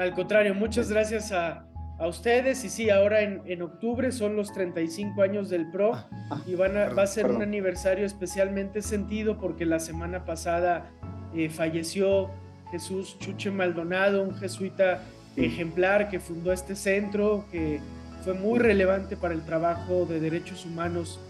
Al 0.00 0.14
contrario, 0.14 0.54
muchas 0.54 0.90
gracias 0.90 1.30
a, 1.30 1.66
a 1.98 2.06
ustedes. 2.08 2.64
Y 2.64 2.70
sí, 2.70 2.88
ahora 2.88 3.20
en, 3.20 3.42
en, 3.44 3.60
octubre 3.60 4.10
son 4.12 4.34
los 4.34 4.50
35 4.50 5.20
años 5.20 5.50
del 5.50 5.70
PRO 5.70 5.92
ah, 5.94 6.08
ah, 6.30 6.40
y 6.46 6.54
van 6.54 6.74
a, 6.78 6.88
va 6.88 7.02
a 7.02 7.06
ser 7.06 7.26
un 7.26 7.42
aniversario 7.42 8.06
especialmente 8.06 8.80
sentido 8.80 9.36
porque 9.36 9.66
la 9.66 9.78
semana 9.78 10.24
pasada 10.24 10.90
eh, 11.36 11.50
falleció 11.50 12.30
Jesús 12.70 13.18
Chuche 13.18 13.50
Maldonado, 13.50 14.22
un 14.22 14.34
jesuita 14.34 15.02
ejemplar 15.36 16.08
que 16.08 16.18
fundó 16.18 16.50
este 16.50 16.76
centro, 16.76 17.44
que 17.52 17.80
fue 18.24 18.32
muy 18.32 18.58
relevante 18.58 19.18
para 19.18 19.34
el 19.34 19.44
trabajo 19.44 20.06
de 20.06 20.18
derechos 20.18 20.64
humanos 20.64 21.20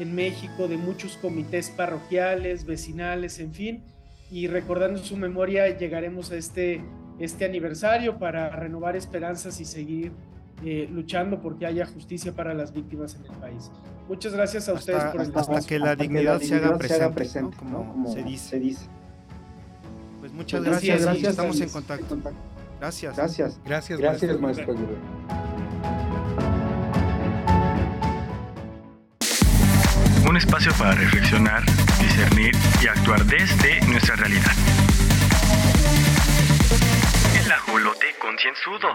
en 0.00 0.16
México 0.16 0.66
de 0.66 0.78
muchos 0.78 1.16
comités 1.16 1.70
parroquiales, 1.70 2.66
vecinales, 2.66 3.38
en 3.38 3.54
fin, 3.54 3.84
y 4.32 4.48
recordando 4.48 4.98
su 4.98 5.16
memoria 5.16 5.78
llegaremos 5.78 6.32
a 6.32 6.36
este, 6.36 6.82
este 7.18 7.44
aniversario 7.44 8.18
para 8.18 8.50
renovar 8.50 8.96
esperanzas 8.96 9.60
y 9.60 9.64
seguir 9.64 10.12
eh, 10.64 10.88
luchando 10.90 11.40
porque 11.40 11.66
haya 11.66 11.86
justicia 11.86 12.32
para 12.32 12.54
las 12.54 12.72
víctimas 12.72 13.14
en 13.14 13.26
el 13.26 13.38
país. 13.38 13.70
Muchas 14.08 14.32
gracias 14.32 14.68
a 14.68 14.74
ustedes 14.74 15.04
por 15.04 15.20
el 15.20 15.32
Hasta 15.34 15.60
que 15.62 15.78
la 15.78 15.96
dignidad, 15.96 16.40
se, 16.40 16.54
haga 16.54 16.76
presente, 17.12 17.56
como, 17.56 18.06
se, 18.12 18.22
dice. 18.22 18.88
Pues 20.20 20.32
muchas 20.32 20.60
pues 20.60 20.70
gracias, 20.70 21.02
gracias, 21.02 21.30
estamos 21.30 21.60
en 21.60 21.68
contacto. 21.68 22.18
Gracias. 22.78 23.16
Gracias. 23.16 23.60
Gracias, 23.64 23.98
gracias 23.98 24.40
maestro. 24.40 24.74
un 30.28 30.36
espacio 30.36 30.72
para 30.72 30.92
reflexionar, 30.92 31.64
discernir 32.00 32.54
y 32.82 32.88
actuar 32.88 33.24
desde 33.26 33.80
nuestra 33.86 34.16
realidad. 34.16 34.85
Concienzudo. 38.26 38.88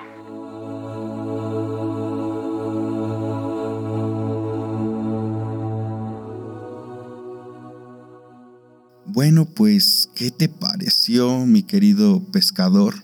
Bueno, 9.05 9.45
pues, 9.45 10.09
¿qué 10.15 10.31
te 10.31 10.49
pareció, 10.49 11.45
mi 11.45 11.63
querido 11.63 12.21
pescador, 12.31 12.95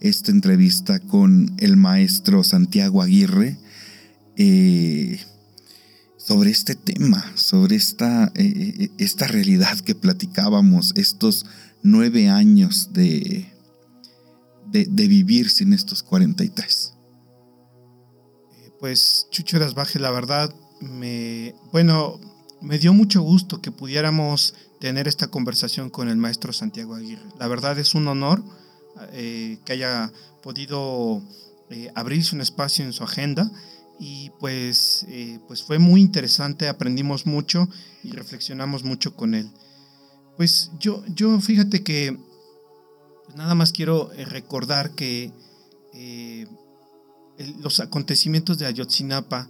esta 0.00 0.30
entrevista 0.30 1.00
con 1.00 1.52
el 1.58 1.76
maestro 1.76 2.44
Santiago 2.44 3.02
Aguirre? 3.02 3.56
Eh, 4.36 5.20
sobre 6.16 6.50
este 6.50 6.76
tema, 6.76 7.24
sobre 7.34 7.74
esta, 7.74 8.26
eh, 8.36 8.74
eh, 8.78 8.90
esta 8.98 9.26
realidad 9.26 9.78
que 9.80 9.96
platicábamos, 9.96 10.92
estos 10.94 11.44
nueve 11.82 12.28
años 12.28 12.92
de, 12.92 13.51
de, 14.72 15.06
vivir 15.08 15.50
sin 15.50 15.72
estos 15.72 16.02
43. 16.02 16.94
Eh, 18.52 18.70
pues 18.80 19.26
Chucho 19.30 19.58
Baje, 19.74 19.98
la 19.98 20.10
verdad, 20.10 20.54
me, 20.80 21.54
bueno, 21.72 22.18
me 22.60 22.78
dio 22.78 22.92
mucho 22.92 23.22
gusto 23.22 23.60
que 23.60 23.70
pudiéramos 23.70 24.54
tener 24.80 25.06
esta 25.06 25.28
conversación 25.28 25.90
con 25.90 26.08
el 26.08 26.16
maestro 26.16 26.52
Santiago 26.52 26.94
Aguirre. 26.94 27.22
La 27.38 27.48
verdad 27.48 27.78
es 27.78 27.94
un 27.94 28.08
honor 28.08 28.42
que 29.10 29.72
haya 29.72 30.12
podido 30.42 31.22
abrirse 31.94 32.34
un 32.34 32.42
espacio 32.42 32.84
en 32.84 32.92
su 32.92 33.02
agenda 33.02 33.50
y 34.04 34.30
pues, 34.40 35.06
eh, 35.08 35.38
pues 35.46 35.62
fue 35.62 35.78
muy 35.78 36.00
interesante, 36.00 36.68
aprendimos 36.68 37.24
mucho 37.24 37.68
y 38.02 38.10
reflexionamos 38.10 38.82
mucho 38.82 39.14
con 39.14 39.34
él. 39.34 39.48
Pues 40.36 40.72
yo, 40.80 41.04
yo 41.06 41.38
fíjate 41.40 41.84
que 41.84 42.18
nada 43.36 43.54
más 43.54 43.72
quiero 43.72 44.12
eh, 44.12 44.24
recordar 44.24 44.90
que 44.92 45.32
eh, 45.92 46.46
los 47.60 47.80
acontecimientos 47.80 48.58
de 48.58 48.66
Ayotzinapa 48.66 49.48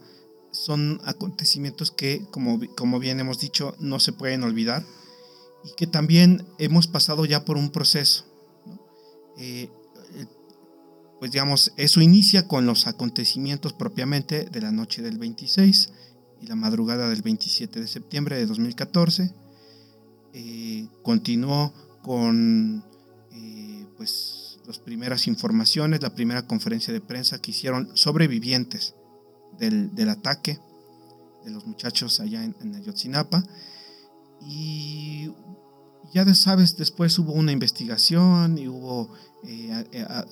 son 0.50 1.00
acontecimientos 1.04 1.90
que, 1.90 2.26
como, 2.30 2.60
como 2.76 2.98
bien 2.98 3.20
hemos 3.20 3.38
dicho, 3.38 3.74
no 3.78 4.00
se 4.00 4.12
pueden 4.12 4.42
olvidar 4.42 4.84
y 5.64 5.74
que 5.76 5.86
también 5.86 6.46
hemos 6.58 6.86
pasado 6.86 7.24
ya 7.24 7.44
por 7.44 7.56
un 7.56 7.70
proceso 7.70 8.26
pues 11.22 11.30
digamos, 11.30 11.72
eso 11.76 12.00
inicia 12.00 12.48
con 12.48 12.66
los 12.66 12.88
acontecimientos 12.88 13.72
propiamente 13.72 14.46
de 14.46 14.60
la 14.60 14.72
noche 14.72 15.02
del 15.02 15.18
26 15.18 15.92
y 16.40 16.46
la 16.48 16.56
madrugada 16.56 17.08
del 17.08 17.22
27 17.22 17.78
de 17.78 17.86
septiembre 17.86 18.34
de 18.34 18.46
2014. 18.46 19.32
Eh, 20.32 20.88
continuó 21.04 21.72
con, 22.02 22.82
eh, 22.82 22.91
pues 24.02 24.58
las 24.66 24.80
primeras 24.80 25.28
informaciones, 25.28 26.02
la 26.02 26.12
primera 26.12 26.44
conferencia 26.48 26.92
de 26.92 27.00
prensa 27.00 27.40
que 27.40 27.52
hicieron 27.52 27.96
sobrevivientes 27.96 28.96
del, 29.60 29.94
del 29.94 30.08
ataque 30.08 30.58
de 31.44 31.52
los 31.52 31.64
muchachos 31.66 32.18
allá 32.18 32.42
en, 32.42 32.56
en 32.60 32.74
Ayotzinapa. 32.74 33.44
Y 34.40 35.30
ya 36.12 36.34
sabes, 36.34 36.76
después 36.76 37.16
hubo 37.20 37.32
una 37.32 37.52
investigación 37.52 38.58
y 38.58 38.66
hubo, 38.66 39.08
eh, 39.44 39.84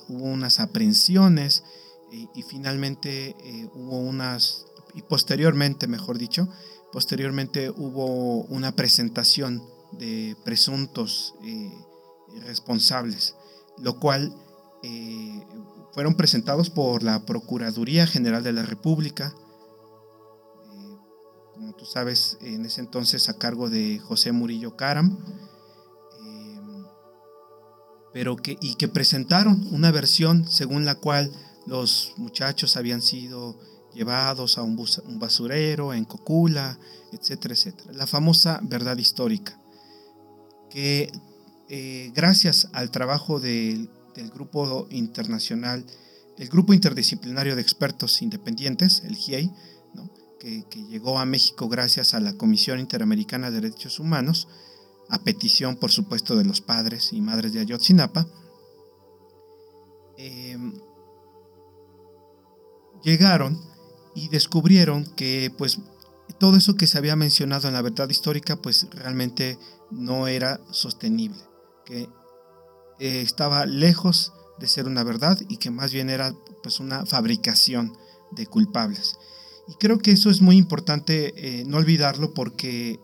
hubo 0.08 0.24
unas 0.24 0.58
aprehensiones 0.58 1.62
y, 2.10 2.42
finalmente 2.42 3.36
eh, 3.38 3.68
hubo 3.72 4.00
unas, 4.00 4.66
y 4.94 5.02
posteriormente, 5.02 5.86
mejor 5.86 6.18
dicho, 6.18 6.48
posteriormente 6.90 7.70
hubo 7.70 8.42
una 8.46 8.72
presentación 8.72 9.62
de 9.92 10.36
presuntos 10.44 11.34
eh, 11.44 11.72
responsables, 12.46 13.34
lo 13.80 13.98
cual 13.98 14.34
fueron 15.92 16.14
presentados 16.14 16.70
por 16.70 17.02
la 17.02 17.26
Procuraduría 17.26 18.06
General 18.06 18.42
de 18.42 18.52
la 18.52 18.62
República, 18.62 19.34
como 21.52 21.74
tú 21.74 21.84
sabes, 21.84 22.38
en 22.40 22.64
ese 22.64 22.80
entonces 22.80 23.28
a 23.28 23.36
cargo 23.36 23.68
de 23.68 23.98
José 23.98 24.32
Murillo 24.32 24.76
Caram, 24.76 25.18
pero 28.12 28.36
que, 28.36 28.56
y 28.60 28.74
que 28.76 28.88
presentaron 28.88 29.68
una 29.72 29.90
versión 29.90 30.48
según 30.48 30.84
la 30.84 30.94
cual 30.94 31.30
los 31.66 32.14
muchachos 32.16 32.76
habían 32.76 33.02
sido 33.02 33.58
llevados 33.94 34.58
a 34.58 34.62
un, 34.62 34.76
basurero 35.18 35.92
en 35.92 36.04
Cocula, 36.04 36.78
etcétera, 37.12 37.54
etcétera. 37.54 37.92
La 37.92 38.06
famosa 38.06 38.60
verdad 38.62 38.96
histórica, 38.96 39.60
que 40.70 41.12
eh, 41.72 42.10
gracias 42.14 42.68
al 42.72 42.90
trabajo 42.90 43.38
del 43.38 43.88
grupo 44.34 44.88
internacional, 44.90 45.86
el 46.36 46.48
grupo 46.48 46.74
interdisciplinario 46.74 47.54
de 47.54 47.62
expertos 47.62 48.22
independientes, 48.22 49.02
el 49.04 49.14
GIEI, 49.14 49.50
que, 50.40 50.64
llegó 50.88 51.18
a 51.18 51.26
México 51.26 51.68
gracias 51.68 52.14
a 52.14 52.20
la 52.20 52.32
Comisión 52.32 52.80
Interamericana 52.80 53.50
de 53.50 53.60
Derechos 53.60 54.00
Humanos, 54.00 54.48
a 55.08 55.22
petición, 55.22 55.76
por 55.76 55.92
supuesto, 55.92 56.34
de 56.36 56.44
los 56.44 56.60
padres 56.60 57.12
y 57.12 57.20
madres 57.20 57.52
de 57.52 57.60
Ayotzinapa, 57.60 58.26
em, 60.16 60.72
llegaron 63.04 63.60
y 64.14 64.28
descubrieron 64.28 65.04
que 65.14 65.52
pues 65.56 65.78
todo 66.38 66.56
eso 66.56 66.74
que 66.74 66.86
se 66.86 66.98
había 66.98 67.16
mencionado 67.16 67.68
en 67.68 67.74
la 67.74 67.82
verdad 67.82 68.08
histórica 68.08 68.56
pues 68.56 68.88
realmente 68.90 69.58
no 69.90 70.26
era 70.26 70.60
sostenible, 70.70 71.40
eh, 71.90 73.22
estaba 73.22 73.64
lejos 73.64 74.32
de 74.58 74.68
ser 74.68 74.86
una 74.86 75.02
verdad 75.02 75.38
y 75.48 75.56
que 75.56 75.70
más 75.70 75.90
bien 75.90 76.10
era 76.10 76.34
pues 76.62 76.80
una 76.80 77.06
fabricación 77.06 77.96
de 78.30 78.46
culpables. 78.46 79.16
Y 79.68 79.74
creo 79.76 79.98
que 79.98 80.12
eso 80.12 80.28
es 80.28 80.42
muy 80.42 80.58
importante 80.58 81.32
eh, 81.36 81.64
no 81.64 81.78
olvidarlo 81.78 82.34
porque 82.34 83.00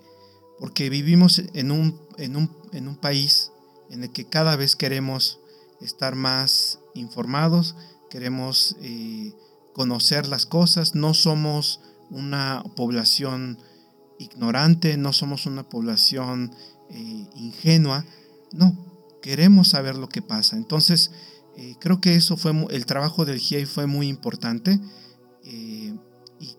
porque 0.59 0.89
vivimos 0.91 1.43
en 1.53 1.71
un, 1.71 2.01
en 2.17 2.37
un, 2.37 2.97
país 2.97 3.53
en 3.91 4.05
el 4.05 4.11
que 4.11 4.25
cada 4.25 4.57
vez 4.57 4.75
queremos 4.75 5.39
estar 5.83 6.15
más 6.15 6.79
informados, 6.95 7.77
queremos 8.09 8.77
eh, 8.81 9.35
conocer 9.75 10.27
las 10.27 10.47
cosas, 10.47 10.95
no 10.95 11.13
somos 11.13 11.81
una 12.09 12.65
población 12.75 13.59
ignorante, 14.19 14.97
no 14.97 15.13
somos 15.13 15.45
una 15.45 15.69
población 15.69 16.55
ingenua, 17.35 18.07
no, 18.57 18.77
queremos 19.23 19.69
saber 19.69 19.97
lo 19.97 20.09
que 20.09 20.23
pasa. 20.23 20.57
Entonces, 20.57 21.11
eh, 21.57 21.75
creo 21.81 22.01
que 22.01 22.17
eso 22.17 22.37
fue, 22.37 22.53
el 22.71 22.87
trabajo 22.87 23.25
del 23.25 23.39
GIEI 23.39 23.67
fue 23.67 23.87
muy 23.87 24.09
importante 24.09 24.81
y, 25.43 25.95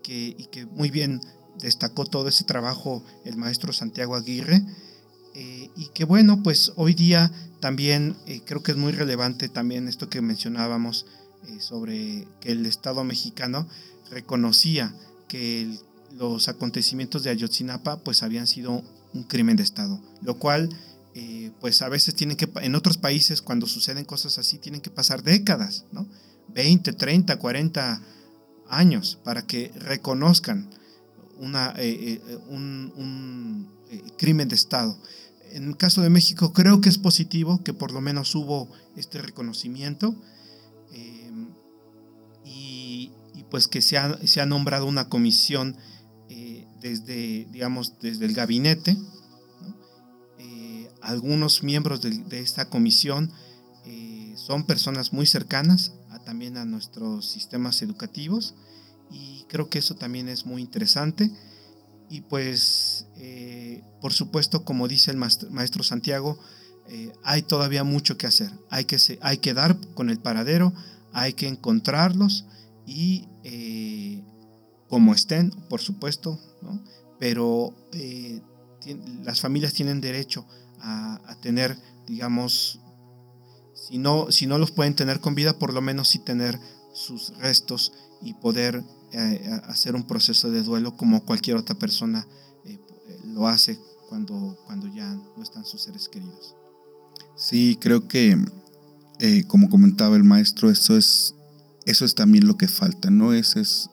que, 0.02 0.34
y 0.38 0.46
que 0.50 0.66
muy 0.66 0.90
bien 0.90 1.20
destacó 1.60 2.04
todo 2.06 2.28
ese 2.28 2.44
trabajo 2.44 3.02
el 3.24 3.36
maestro 3.36 3.72
Santiago 3.72 4.14
Aguirre. 4.14 4.64
Eh, 5.34 5.70
y 5.76 5.86
que 5.88 6.04
bueno, 6.04 6.42
pues 6.42 6.72
hoy 6.76 6.94
día 6.94 7.30
también 7.60 8.16
eh, 8.26 8.40
creo 8.44 8.62
que 8.62 8.72
es 8.72 8.76
muy 8.76 8.92
relevante 8.92 9.48
también 9.48 9.86
esto 9.86 10.08
que 10.08 10.20
mencionábamos 10.20 11.06
eh, 11.46 11.60
sobre 11.60 12.26
que 12.40 12.52
el 12.52 12.66
Estado 12.66 13.04
mexicano 13.04 13.68
reconocía 14.10 14.94
que 15.28 15.78
los 16.12 16.48
acontecimientos 16.48 17.22
de 17.22 17.30
Ayotzinapa 17.30 17.98
pues 17.98 18.22
habían 18.22 18.46
sido 18.46 18.82
un 19.12 19.22
crimen 19.24 19.56
de 19.56 19.62
Estado, 19.62 20.00
lo 20.22 20.38
cual 20.38 20.70
pues 21.60 21.82
a 21.82 21.88
veces 21.88 22.14
tienen 22.14 22.36
que, 22.36 22.48
en 22.62 22.74
otros 22.74 22.96
países 22.96 23.42
cuando 23.42 23.66
suceden 23.66 24.04
cosas 24.04 24.38
así 24.38 24.58
tienen 24.58 24.80
que 24.80 24.90
pasar 24.90 25.22
décadas, 25.22 25.84
¿no? 25.90 26.08
20, 26.48 26.92
30, 26.92 27.38
40 27.38 28.02
años 28.68 29.18
para 29.24 29.46
que 29.46 29.72
reconozcan 29.76 30.70
eh, 31.76 32.20
eh, 32.26 32.38
un, 32.48 33.68
eh, 33.90 34.02
crimen 34.16 34.48
de 34.48 34.56
Estado. 34.56 34.98
En 35.52 35.68
el 35.68 35.76
caso 35.76 36.02
de 36.02 36.10
México 36.10 36.52
creo 36.52 36.80
que 36.80 36.88
es 36.88 36.98
positivo 36.98 37.62
que 37.62 37.72
por 37.72 37.92
lo 37.92 38.00
menos 38.00 38.34
hubo 38.34 38.68
este 38.96 39.22
reconocimiento 39.22 40.14
y, 42.44 43.12
pues 43.50 43.66
que 43.68 43.80
se 43.80 43.96
ha, 43.96 44.18
se 44.26 44.40
ha, 44.42 44.46
nombrado 44.46 44.84
una 44.84 45.08
comisión 45.08 45.76
desde, 46.82 47.46
digamos, 47.50 47.98
desde 48.00 48.26
el 48.26 48.34
gabinete. 48.34 48.96
Algunos 51.08 51.62
miembros 51.62 52.00
de, 52.02 52.10
de 52.10 52.40
esta 52.40 52.68
comisión 52.68 53.32
son 54.38 54.64
personas 54.64 55.12
muy 55.12 55.26
cercanas 55.26 55.92
a, 56.10 56.20
también 56.20 56.56
a 56.56 56.64
nuestros 56.64 57.26
sistemas 57.26 57.82
educativos 57.82 58.54
y 59.10 59.44
creo 59.48 59.68
que 59.68 59.80
eso 59.80 59.96
también 59.96 60.28
es 60.28 60.46
muy 60.46 60.62
interesante. 60.62 61.30
Y 62.08 62.22
pues, 62.22 63.06
eh, 63.16 63.82
por 64.00 64.12
supuesto, 64.12 64.64
como 64.64 64.88
dice 64.88 65.10
el 65.10 65.16
maestro 65.16 65.82
Santiago, 65.82 66.38
eh, 66.88 67.12
hay 67.24 67.42
todavía 67.42 67.84
mucho 67.84 68.16
que 68.16 68.26
hacer. 68.26 68.50
Hay 68.70 68.84
que, 68.84 68.96
hay 69.20 69.38
que 69.38 69.54
dar 69.54 69.76
con 69.94 70.08
el 70.08 70.18
paradero, 70.18 70.72
hay 71.12 71.32
que 71.34 71.48
encontrarlos 71.48 72.46
y 72.86 73.28
eh, 73.44 74.22
como 74.88 75.12
estén, 75.12 75.50
por 75.68 75.80
supuesto, 75.80 76.40
pero 77.18 77.74
las 79.24 79.40
familias 79.40 79.74
tienen 79.74 80.00
derecho 80.00 80.46
a, 80.80 81.36
tener, 81.40 81.78
digamos, 82.06 82.80
si 83.74 83.98
no, 83.98 84.30
si 84.30 84.46
no 84.46 84.58
los 84.58 84.70
pueden 84.70 84.94
tener 84.94 85.20
con 85.20 85.34
vida, 85.34 85.58
por 85.58 85.72
lo 85.72 85.80
menos 85.80 86.08
sí 86.08 86.18
tener 86.18 86.58
sus 86.92 87.36
restos 87.38 87.92
y 88.22 88.34
poder 88.34 88.82
eh, 89.12 89.60
hacer 89.66 89.94
un 89.94 90.06
proceso 90.06 90.50
de 90.50 90.62
duelo 90.62 90.96
como 90.96 91.24
cualquier 91.24 91.56
otra 91.56 91.76
persona 91.76 92.26
eh, 92.64 92.78
lo 93.24 93.46
hace 93.46 93.78
cuando, 94.08 94.58
cuando 94.66 94.88
ya 94.88 95.14
no 95.14 95.42
están 95.42 95.64
sus 95.64 95.82
seres 95.82 96.08
queridos. 96.08 96.56
Sí, 97.36 97.78
creo 97.80 98.08
que, 98.08 98.36
eh, 99.20 99.44
como 99.46 99.70
comentaba 99.70 100.16
el 100.16 100.24
maestro, 100.24 100.70
eso 100.70 100.96
es, 100.96 101.34
eso 101.86 102.04
es 102.04 102.14
también 102.14 102.46
lo 102.46 102.56
que 102.56 102.68
falta, 102.68 103.10
¿no? 103.10 103.32
Eso 103.32 103.60
es, 103.60 103.90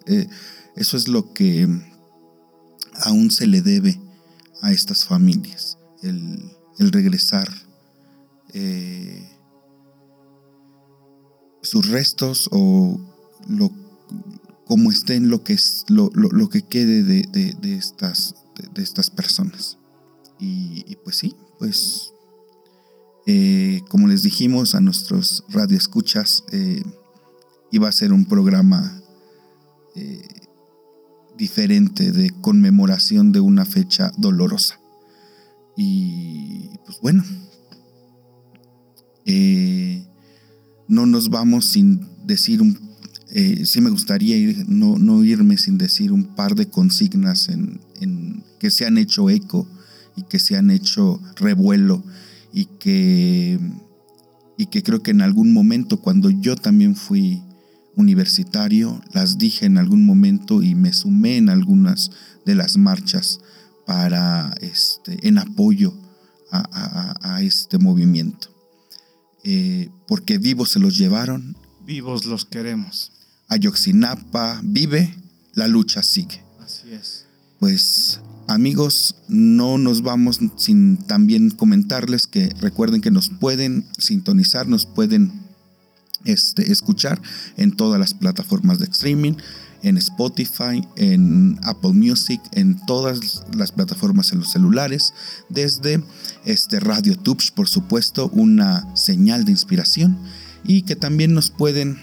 eso 0.76 0.98
es 0.98 1.08
lo 1.08 1.32
que 1.34 1.67
aún 3.04 3.30
se 3.30 3.48
le 3.48 3.62
debe 3.62 4.00
a 4.62 4.71
estas 4.71 5.06
familias, 5.06 5.78
el, 6.02 6.55
el 6.80 6.92
regresar 6.92 7.50
sus 11.62 11.90
restos 11.90 12.48
o 12.52 12.98
lo 13.50 13.70
como 14.66 14.92
estén 14.92 15.30
lo 15.30 15.44
que, 15.44 15.54
es, 15.54 15.86
lo, 15.88 16.10
lo, 16.14 16.50
que 16.50 16.64
quede 16.64 17.04
de, 17.04 17.24
de, 17.62 17.76
estas, 17.76 18.36
de, 18.74 18.82
estas 18.82 19.10
personas. 19.10 19.78
Y, 20.39 20.97
pues 21.04 21.18
sí, 21.18 21.36
pues 21.60 22.12
eh, 23.28 23.82
como 23.89 24.08
les 24.08 24.24
dijimos 24.24 24.76
a 24.76 24.82
nuestros 24.82 25.45
radioescuchas, 25.49 26.43
eh, 26.52 26.84
iba 27.72 27.88
a 27.88 27.91
ser 27.91 28.12
un 28.12 28.26
programa 28.26 29.02
eh, 29.95 30.28
diferente 31.38 32.12
de 32.12 32.32
conmemoración 32.41 33.32
de 33.32 33.39
una 33.39 33.66
fecha 33.66 34.12
dolorosa. 34.18 34.80
Y 35.78 36.69
pues 36.86 36.99
bueno, 37.01 37.23
no 40.88 41.05
nos 41.05 41.30
vamos 41.30 41.65
sin 41.65 42.07
decir 42.26 42.61
un 42.61 42.86
eh, 43.32 43.65
sí 43.65 43.82
me 43.82 43.89
gustaría 43.89 44.38
ir, 44.38 44.63
no, 44.69 44.97
no, 44.97 45.21
irme 45.23 45.57
sin 45.57 45.78
decir 45.78 46.13
un 46.13 46.36
par 46.36 46.55
de 46.55 46.69
consignas 46.69 47.49
en, 47.49 47.82
que 48.59 48.69
se 48.71 48.86
han 48.86 48.97
hecho 48.97 49.30
eco 49.30 49.67
y 50.15 50.23
que 50.23 50.39
se 50.39 50.55
han 50.55 50.71
hecho 50.71 51.19
revuelo 51.36 52.01
y 52.53 52.65
que, 52.80 53.59
y 54.57 54.67
que 54.67 54.84
creo 54.84 55.03
que 55.03 55.11
en 55.11 55.21
algún 55.21 55.51
momento 55.51 55.99
cuando 55.99 56.30
yo 56.30 56.55
también 56.55 56.95
fui 56.95 57.41
universitario, 57.97 59.01
las 59.11 59.38
dije 59.38 59.65
en 59.65 59.80
algún 59.80 60.05
momento 60.05 60.63
y 60.63 60.73
me 60.73 60.93
sumé 60.93 61.36
en 61.36 61.49
algunas 61.49 62.11
de 62.45 62.55
las 62.55 62.78
marchas 62.78 63.41
para 63.86 64.54
este, 64.62 65.28
en 65.28 65.38
apoyo 65.38 65.94
a, 66.52 67.42
este 67.42 67.78
movimiento. 67.78 68.48
eh, 69.44 69.90
porque 70.08 70.38
vivos 70.38 70.72
se 70.72 70.80
los 70.80 70.98
llevaron. 70.98 71.56
Vivos 71.86 72.26
los 72.26 72.46
queremos. 72.46 73.12
Ayoxinapa 73.48 74.62
vive, 74.64 75.14
la 75.54 75.68
lucha 75.68 76.02
sigue. 76.02 76.42
Así 76.60 76.92
es. 76.92 77.26
Pues 77.60 78.22
amigos, 78.48 79.16
no 79.28 79.78
nos 79.78 80.02
vamos 80.02 80.40
sin 80.58 80.98
también 80.98 81.52
comentarles 81.52 82.28
que 82.28 82.50
recuerden 82.60 83.02
que 83.02 83.12
nos 83.12 83.30
pueden 83.30 83.86
sintonizar, 83.98 84.68
nos 84.68 84.86
pueden 84.86 85.46
este, 86.26 86.72
escuchar 86.72 87.22
en 87.58 87.72
todas 87.72 88.00
las 88.00 88.14
plataformas 88.14 88.80
de 88.80 88.86
streaming, 88.86 89.34
en 89.86 89.98
Spotify, 89.98 90.84
en 90.96 91.60
Apple 91.64 91.94
Music, 91.94 92.42
en 92.54 92.84
todas 92.88 93.44
las 93.56 93.72
plataformas 93.72 94.32
en 94.32 94.40
los 94.40 94.52
celulares, 94.52 95.14
desde 95.50 96.04
este 96.44 96.80
Radio 96.80 97.16
Tubes, 97.16 97.52
por 97.52 97.68
supuesto, 97.68 98.30
una 98.34 98.96
señal 98.96 99.46
de 99.46 99.52
inspiración 99.52 100.18
y 100.64 100.82
que 100.82 100.96
también 100.96 101.36
nos 101.36 101.52
pueden 101.52 102.00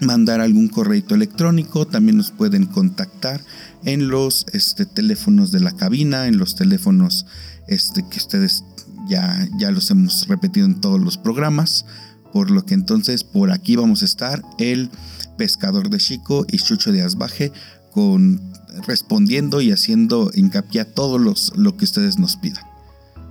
mandar 0.00 0.42
algún 0.42 0.68
correo 0.68 1.02
electrónico, 1.08 1.86
también 1.86 2.18
nos 2.18 2.30
pueden 2.30 2.66
contactar 2.66 3.40
en 3.84 4.08
los 4.08 4.44
este, 4.52 4.84
teléfonos 4.84 5.50
de 5.50 5.60
la 5.60 5.72
cabina, 5.72 6.26
en 6.26 6.36
los 6.36 6.56
teléfonos 6.56 7.24
este, 7.68 8.04
que 8.06 8.18
ustedes 8.18 8.64
ya, 9.08 9.48
ya 9.58 9.70
los 9.70 9.90
hemos 9.90 10.28
repetido 10.28 10.66
en 10.66 10.78
todos 10.78 11.00
los 11.00 11.16
programas, 11.16 11.86
por 12.34 12.50
lo 12.50 12.66
que 12.66 12.74
entonces 12.74 13.24
por 13.24 13.50
aquí 13.50 13.76
vamos 13.76 14.02
a 14.02 14.06
estar 14.06 14.42
el 14.58 14.90
pescador 15.36 15.90
de 15.90 15.98
Chico 15.98 16.44
y 16.48 16.58
Chucho 16.58 16.92
de 16.92 17.02
Asbaje 17.02 17.52
con 17.90 18.52
respondiendo 18.86 19.60
y 19.60 19.72
haciendo 19.72 20.30
hincapié 20.34 20.80
a 20.80 20.84
todo 20.84 21.18
los, 21.18 21.52
lo 21.56 21.76
que 21.76 21.84
ustedes 21.84 22.18
nos 22.18 22.36
pidan. 22.36 22.64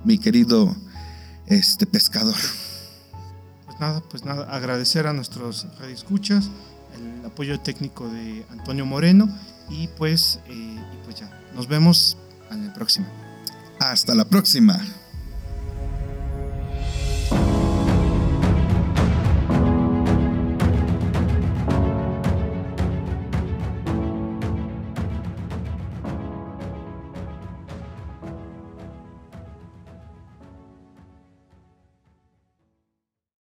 Mi 0.04 0.18
querido 0.18 0.74
este 1.46 1.86
pescador. 1.86 2.36
Pues 3.66 3.80
nada, 3.80 4.02
pues 4.08 4.24
nada, 4.24 4.54
agradecer 4.54 5.06
a 5.06 5.12
nuestros 5.12 5.66
radioescuchas, 5.78 6.48
el 6.94 7.26
apoyo 7.26 7.60
técnico 7.60 8.08
de 8.08 8.44
Antonio 8.50 8.86
Moreno 8.86 9.28
y 9.68 9.88
pues, 9.88 10.38
eh, 10.46 10.52
y 10.52 11.04
pues 11.04 11.16
ya, 11.16 11.30
nos 11.54 11.68
vemos 11.68 12.16
en 12.50 12.64
el 12.64 12.72
próximo. 12.72 13.06
Hasta 13.80 14.14
la 14.14 14.24
próxima. 14.24 14.80